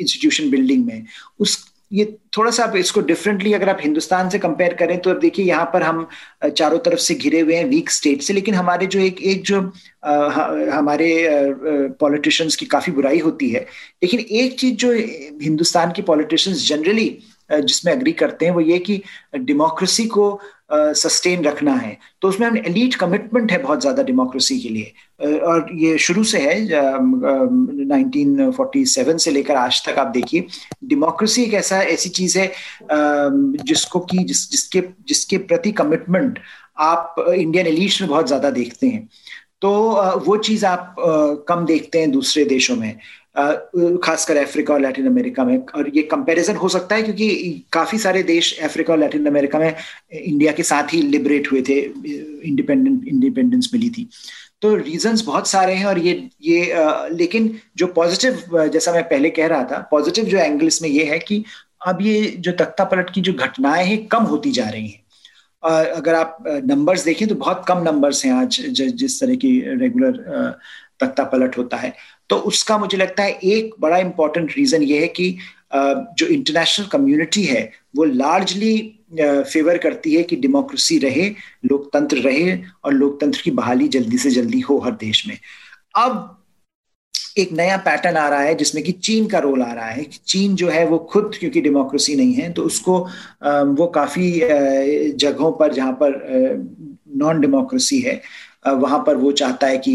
इंस्टीट्यूशन 0.00 0.50
बिल्डिंग 0.50 0.84
में। 0.86 1.04
उस 1.40 1.58
ये 1.92 2.04
थोड़ा 2.36 2.50
सा 2.50 2.64
आप 2.64 2.76
इसको 2.76 3.00
डिफरेंटली 3.00 3.52
अगर 3.52 3.68
आप 3.68 3.78
हिंदुस्तान 3.82 4.28
से 4.30 4.38
कंपेयर 4.38 4.74
करें 4.74 4.98
तो 5.00 5.10
अब 5.10 5.18
देखिए 5.20 5.44
यहाँ 5.44 5.64
पर 5.72 5.82
हम 5.82 6.06
चारों 6.46 6.78
तरफ़ 6.78 6.98
से 6.98 7.14
घिरे 7.14 7.40
हुए 7.40 7.54
हैं 7.54 7.64
वीक 7.64 7.90
स्टेट 7.90 8.22
से 8.22 8.32
लेकिन 8.32 8.54
हमारे 8.54 8.86
जो 8.86 9.00
एक 9.00 9.20
एक 9.22 9.42
जो 9.44 9.60
आ, 10.04 10.14
हमारे 10.72 11.08
पॉलिटिशियंस 12.00 12.56
की 12.56 12.66
काफ़ी 12.66 12.92
बुराई 12.92 13.18
होती 13.18 13.50
है। 13.50 13.60
लेकिन 14.02 14.20
एक 14.20 14.58
चीज़ 14.60 14.74
जो 14.76 14.92
हिंदुस्तान 15.42 15.92
की 15.92 16.02
पॉलिटिशियंस 16.02 16.66
जनरली 16.68 17.08
जिसमें 17.52 17.92
अग्री 17.92 18.12
करते 18.12 18.46
हैं, 18.46 18.52
वो 18.52 18.60
ये 18.60 18.78
कि 18.78 19.02
डेमोक्रेसी 19.36 20.06
को 20.06 20.40
सस्टेन 20.72 21.44
रखना 21.44 21.74
है। 21.74 21.96
तो 22.22 22.28
उसमें 22.28 22.46
हम 22.46 22.56
एलीट 22.56 22.94
कमिटमेंट 22.94 23.52
है 23.52 23.58
बहुत 23.62 23.80
ज़्यादा 23.80 24.02
डेमोक्रेसी 24.02 24.58
के 24.60 24.68
लिए। 24.68 25.38
और 25.38 25.66
ये 25.74 25.96
शुरू 25.98 26.24
से 26.24 26.38
है 26.38 26.54
1947 27.88 29.18
से 29.18 29.30
लेकर 29.30 29.56
आज 29.56 29.82
तक 29.86 29.98
आप 29.98 30.06
देखिए 30.08 30.46
डेमोक्रेसी 30.84 31.42
एक 31.44 31.54
ऐसा, 31.54 31.80
ऐसी 31.80 32.08
चीज़ 32.10 32.38
है 32.38 32.52
जिसको 33.64 34.00
कि, 34.00 34.18
जिस, 34.18 34.50
जिसके 34.50 34.82
जिसके 35.08 35.38
प्रति 35.38 35.72
कमिटमेंट 35.72 36.38
आप 36.78 37.14
इंडियन 37.34 37.66
एलीट्स 37.66 38.00
में 38.00 38.10
बहुत 38.10 38.26
ज़्यादा 38.26 38.50
देखते 38.50 38.86
हैं। 38.86 39.08
तो 39.62 39.70
वो 40.26 40.36
चीज़ 40.36 40.64
आप 40.66 40.94
कम 41.48 41.64
देखते 41.66 41.98
हैं 42.00 42.10
दूसरे 42.10 42.44
देशों 42.44 42.76
में। 42.76 42.96
खासकर 43.36 44.36
अफ्रीका 44.36 44.74
और 44.74 44.80
लैटिन 44.80 45.06
अमेरिका 45.06 45.44
में। 45.44 45.56
और 45.58 45.90
ये 45.94 46.02
कंपैरिजन 46.10 46.56
हो 46.56 46.68
सकता 46.68 46.96
है 46.96 47.02
क्योंकि 47.02 47.64
काफ़ी 47.72 47.98
सारे 47.98 48.22
देश 48.22 48.58
अफ्रीका 48.62 48.92
और 48.92 48.98
लैटिन 48.98 49.26
अमेरिका 49.26 49.58
में 49.58 49.74
इंडिया 50.12 50.52
के 50.52 50.62
साथ 50.62 50.92
ही 50.92 51.02
लिबरेट 51.02 51.50
हुए 51.52 51.62
थे 51.68 51.78
इंडिपेंडेंट 51.78 53.08
इंडिपेंडेंस 53.08 53.70
मिली 53.74 53.90
थी। 53.90 54.08
तो 54.62 54.74
रीजंस 54.76 55.22
बहुत 55.24 55.48
सारे 55.48 55.74
हैं 55.74 55.84
और 55.86 55.98
ये 55.98 56.28
ये 56.42 56.70
आ, 56.72 57.06
लेकिन 57.08 57.58
जो 57.76 57.86
पॉजिटिव 57.86 58.68
जैसा 58.68 58.92
मैं 58.92 59.02
पहले 59.08 59.30
कह 59.30 59.46
रहा 59.46 59.64
था 59.64 59.78
पॉजिटिव 59.90 60.24
जो 60.24 60.38
एंगल 60.38 60.66
इसमें 60.66 60.88
ये 60.88 61.04
है 61.04 61.18
कि 61.18 61.44
अब 61.86 62.02
ये 62.02 62.34
जो 62.38 62.52
तख्ता 62.52 62.84
पलट 62.84 63.10
की 63.10 63.20
जो 63.20 63.32
घटनाएँ 63.32 63.84
हैं 63.86 64.06
कम 64.06 64.24
होती 64.24 64.50
जा 64.52 64.68
रही 64.68 64.88
हैं। 64.88 65.02
अगर 65.62 66.14
आप 66.14 66.36
नंबर्स 66.64 67.04
देखें 67.04 67.26
तो 67.28 67.34
बहुत 67.34 67.64
कम 67.68 67.82
नंबर्स 67.82 68.24
हैं 68.24 68.32
आज 68.32 68.60
जिस 68.70 69.20
तरह 69.20 69.34
की 69.36 69.58
रेगुलर 69.80 70.58
तख्ता 71.00 71.24
पलट 71.24 71.58
होता 71.58 71.76
है। 71.76 71.92
तो 72.30 72.36
उसका 72.36 72.78
मुझे 72.78 72.96
लगता 72.98 73.22
है 73.22 73.38
एक 73.44 73.74
बड़ा 73.80 73.98
इंपॉर्टेंट 73.98 74.52
रीजन 74.56 74.82
ये 74.82 75.00
है 75.00 75.08
कि 75.08 75.36
जो 75.74 76.26
इंटरनेशनल 76.26 76.86
कम्युनिटी 76.86 77.42
है, 77.42 77.70
वो 77.96 78.04
लार्जली 78.04 78.78
फेवर 79.20 79.78
करती 79.78 80.14
है 80.14 80.22
कि 80.22 80.36
डेमोक्रेसी 80.36 80.98
रहे, 80.98 81.28
लोकतंत्र 81.66 82.18
रहे 82.18 82.58
और 82.84 82.92
लोकतंत्र 82.92 83.40
की 83.44 83.50
बहाली 83.50 83.88
जल्दी 83.88 84.18
से 84.18 84.30
जल्दी 84.30 84.60
हो 84.60 84.78
हर 84.78 84.92
देश 85.00 85.26
में। 85.28 85.36
अब 85.96 86.36
एक 87.38 87.52
नया 87.52 87.76
पैटर्न 87.76 88.16
आ 88.16 88.28
रहा 88.28 88.40
है 88.40 88.54
जिसमें 88.54 88.82
कि 88.84 88.92
चीन 88.92 89.26
का 89.26 89.38
रोल 89.38 89.62
आ 89.62 89.72
रहा 89.72 89.88
है 89.88 90.04
कि 90.04 90.18
चीन 90.26 90.54
जो 90.54 90.68
है 90.68 90.84
वो 90.86 90.98
खुद 91.10 91.34
क्योंकि 91.40 91.60
डेमोक्रेसी 91.60 92.16
नहीं 92.16 92.32
है 92.32 92.52
तो 92.52 92.62
उसको 92.62 92.98
वो 93.74 93.86
काफ़ी 93.86 94.30
जगहों 95.12 95.52
पर 95.52 95.72
जहाँ 95.72 95.92
पर 95.92 96.18
नॉन 97.16 97.40
डेमोक्रेसी 97.40 98.00
है 98.00 98.20
वहाँ 98.66 99.02
पर 99.06 99.16
वो 99.16 99.32
चाहता 99.32 99.66
है 99.66 99.78
कि 99.78 99.94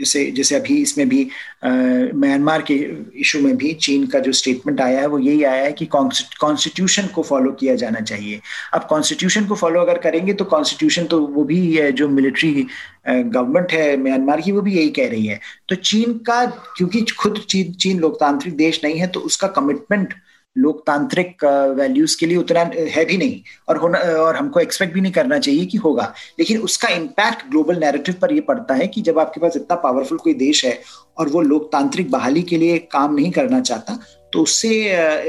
जैसे 0.00 0.24
जैसे 0.32 0.54
अभी 0.54 0.76
इसमें 0.82 1.08
भी 1.08 1.22
म्यांमार 1.64 2.62
के 2.62 2.74
इशू 3.20 3.40
में 3.40 3.56
भी 3.56 3.72
चीन 3.82 4.06
का 4.06 4.18
जो 4.18 4.32
स्टेटमेंट 4.32 4.80
आया 4.80 5.00
है, 5.00 5.06
वो 5.06 5.18
यही 5.18 5.42
आया 5.44 5.64
है 5.64 5.72
कि 5.72 5.86
कॉन्स्टिट्यूशन 5.86 7.06
को 7.14 7.22
फॉलो 7.22 7.52
किया 7.60 7.74
जाना 7.74 8.00
चाहिए। 8.02 8.40
अब 8.74 8.86
कॉन्स्टिट्यूशन 8.90 9.46
को 9.46 9.54
फॉलो 9.56 9.80
अगर 9.80 9.98
करेंगे 9.98 10.32
तो 10.34 10.44
कॉन्स्टिट्यूशन 10.46 11.04
तो 11.06 11.20
वो 11.26 11.44
भी 11.44 11.90
जो 11.92 12.08
मिलिट्री 12.08 12.66
गवर्नमेंट 13.08 13.72
है 13.72 13.96
म्यांमार 13.98 14.40
की, 14.40 14.52
वो 14.52 14.60
भी 14.60 14.76
यही 14.76 14.90
कह 14.90 15.08
रही 15.08 15.26
है। 15.26 15.40
तो 15.68 15.74
चीन 15.76 16.12
का, 16.26 16.44
क्योंकि 16.76 17.04
खुद 17.18 17.38
चीन 17.48 17.72
चीन 17.74 17.98
लोकतांत्रिक 18.00 18.56
देश 18.56 18.80
नहीं 18.84 18.98
है 18.98 19.06
तो 19.06 19.20
उसका 19.20 19.48
कमिटमेंट 19.50 20.14
लोकतांत्रिक 20.56 21.44
वैल्यूज़ 21.76 22.16
के 22.20 22.26
लिए 22.26 22.36
उतना 22.36 22.60
है 22.90 23.04
भी 23.04 23.16
नहीं। 23.16 23.40
और 23.68 23.76
होना 23.76 23.98
और 23.98 24.36
हमको 24.36 24.60
एक्सपेक्ट 24.60 24.94
भी 24.94 25.00
नहीं 25.00 25.12
करना 25.12 25.38
चाहिए 25.38 25.66
कि 25.66 25.78
होगा। 25.78 26.12
लेकिन 26.38 26.58
उसका 26.60 26.88
इम्पैक्ट 26.88 27.48
ग्लोबल 27.50 27.78
नैरेटिव 27.80 28.14
पर 28.22 28.32
यह 28.32 28.42
पड़ता 28.48 28.74
है 28.74 28.86
कि 28.86 29.00
जब 29.00 29.18
आपके 29.18 29.40
पास 29.40 29.56
इतना 29.56 29.76
पावरफुल 29.76 30.18
कोई 30.18 30.34
देश 30.34 30.64
है 30.64 30.78
और 31.18 31.28
वो 31.28 31.40
लोकतांत्रिक 31.40 32.10
बहाली 32.10 32.42
के 32.42 32.56
लिए 32.56 32.78
काम 32.92 33.14
नहीं 33.14 33.30
करना 33.30 33.60
चाहता 33.60 33.98
तो 34.32 34.42
उससे 34.42 34.70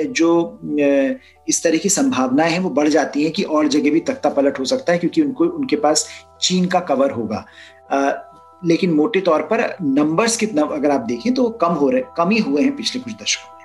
जो 0.10 0.60
इस 1.49 1.62
तरह 1.63 1.77
की 1.77 1.89
संभावनाएँ 1.89 2.51
हैं 2.51 2.60
वो 2.60 2.69
बढ़ 2.69 2.88
जाती 2.88 3.23
हैं 3.23 3.31
कि 3.31 3.43
और 3.43 3.67
जगह 3.67 3.91
भी 3.91 3.99
तख्ता 3.99 4.29
पलट 4.29 4.60
हो 4.60 4.65
सकता 4.65 4.93
है 4.93 4.99
क्योंकि 4.99 5.21
उनको, 5.21 5.45
उनके 5.45 5.75
पास 5.75 6.07
चीन 6.41 6.65
का 6.65 6.79
कवर 6.79 7.12
होगा। 7.12 7.45
लेकिन 8.65 8.93
मोटे 8.93 9.21
तौर 9.21 9.41
पर 9.43 9.63
नंबर्स 9.81 10.38
कितना, 10.38 10.62
अगर 10.63 10.91
आप 10.91 11.01
देखें 11.01 11.34
तो 11.34 11.49
कम 11.62 11.73
हो 11.73 11.89
रहे, 11.89 12.03
कम 12.17 12.29
ही 12.29 12.39
हुए 12.39 12.62
हैं 12.62 12.75
पिछले 12.75 13.01
कुछ 13.01 13.13
दशकों 13.13 13.61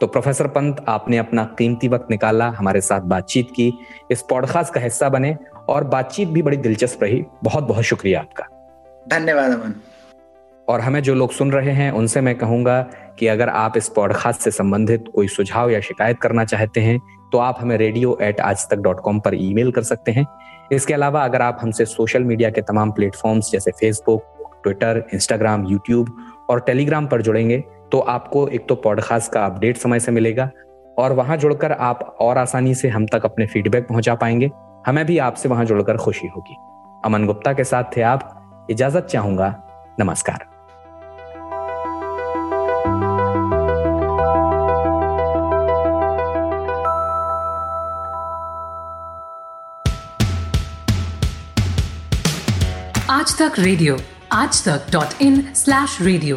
तो 0.00 0.06
प्रोफेसर 0.06 0.46
पंत 0.46 0.84
आपने 0.88 1.16
अपना 1.18 1.44
कीमती 1.58 1.88
वक्त 1.88 2.06
निकाला 2.10 2.48
हमारे 2.48 2.80
साथ 2.80 3.00
बातचीत 3.00 3.48
की। 3.56 3.72
इस 4.10 4.22
पॉडकास्ट 4.22 4.74
का 4.74 4.80
हिस्सा 4.80 5.08
बने 5.08 5.36
और 5.68 5.84
बातचीत 5.84 6.28
भी 6.28 6.42
बड़ी 6.42 6.56
दिलचस्प 6.56 7.02
रही। 7.02 7.24
बहुत 7.44 7.64
बहुत 7.64 7.84
शुक्रिया 7.84 8.20
आपका। 8.20 8.44
धन्यवाद 9.08 9.52
अमन। 9.52 9.74
और 10.68 10.80
हमें 10.80 11.02
जो 11.02 11.14
लोग 11.14 11.32
सुन 11.32 11.52
रहे 11.52 11.70
हैं 11.70 11.90
उनसे 11.92 12.20
मैं 12.20 12.34
कहूँगा 12.34 12.80
कि 13.18 13.26
अगर 13.26 13.48
आप 13.48 13.76
इस 13.76 13.88
पॉडकास्ट 13.88 14.40
से 14.40 14.50
संबंधित 14.50 15.04
कोई 15.14 15.28
सुझाव 15.28 15.70
या 15.70 15.80
शिकायत 15.80 16.18
करना 16.22 16.44
चाहते 16.44 16.80
हैं 16.80 16.98
तो 17.32 17.38
आप 17.38 17.58
हमें 17.60 17.76
रेडियो 17.76 18.18
एट 18.22 18.40
आज 18.40 18.66
तक 18.68 18.76
डॉट 18.76 19.00
कॉम 19.00 19.20
पर 19.20 19.34
ईमेल 19.34 19.72
कर 19.72 19.82
सकते 19.82 20.12
हैं। 20.12 20.26
इसके 20.72 20.94
अलावा 20.94 21.24
अगर 21.24 21.42
आप 21.42 21.58
हमसे 21.62 21.84
सोशल 21.84 22.24
मीडिया 22.24 22.50
के 22.50 22.60
तमाम 22.60 22.92
प्लेटफॉर्म्स 22.92 23.50
जैसे 23.52 23.70
फेसबुक 23.70 24.60
ट्विटर 24.62 25.02
इंस्टाग्राम 25.14 25.66
यूट्यूब 25.66 26.16
और 26.50 26.60
टेलीग्राम 26.60 27.06
पर 27.06 27.22
जुड़ेंगे 27.22 27.62
तो 27.92 27.98
आपको 27.98 28.48
एक 28.48 28.68
तो 28.68 28.74
पॉडकास्ट 28.74 29.32
का 29.32 29.44
अपडेट 29.44 29.76
समय 29.76 30.00
से 30.00 30.12
मिलेगा 30.12 30.50
और 30.98 31.12
वहाँ 31.12 31.36
जुड़कर 31.36 31.72
आप 31.72 32.16
और 32.20 32.38
आसानी 32.38 32.74
से 32.74 32.88
हम 32.88 33.06
तक 33.06 33.24
अपने 33.24 33.46
फीडबैक 33.46 33.88
पहुँचा 33.88 34.14
पाएँगे। 34.14 34.50
हमें 34.86 35.06
भी 35.06 35.18
आपसे 35.18 35.48
वहाँ 35.48 35.64
जुड़कर 35.64 35.96
खुशी 35.96 36.26
होगी। 36.26 36.56
अमन 37.04 37.26
गुप्ता 37.26 37.52
के 37.52 37.64
साथ 37.64 37.84
थे 37.96 38.02
आप। 38.02 38.66
इजाज़त 38.70 39.04
चाहूँगा। 39.04 39.54
नमस्कार। 40.00 40.46
आज 53.10 53.38
तक 53.38 53.52
रेडियो 53.58 53.96
आज 54.32 54.68
तक 54.68 54.92
डॉट 54.92 55.22
इन 55.22 55.40
स्लैश 55.54 55.98
रेडियो 56.02 56.36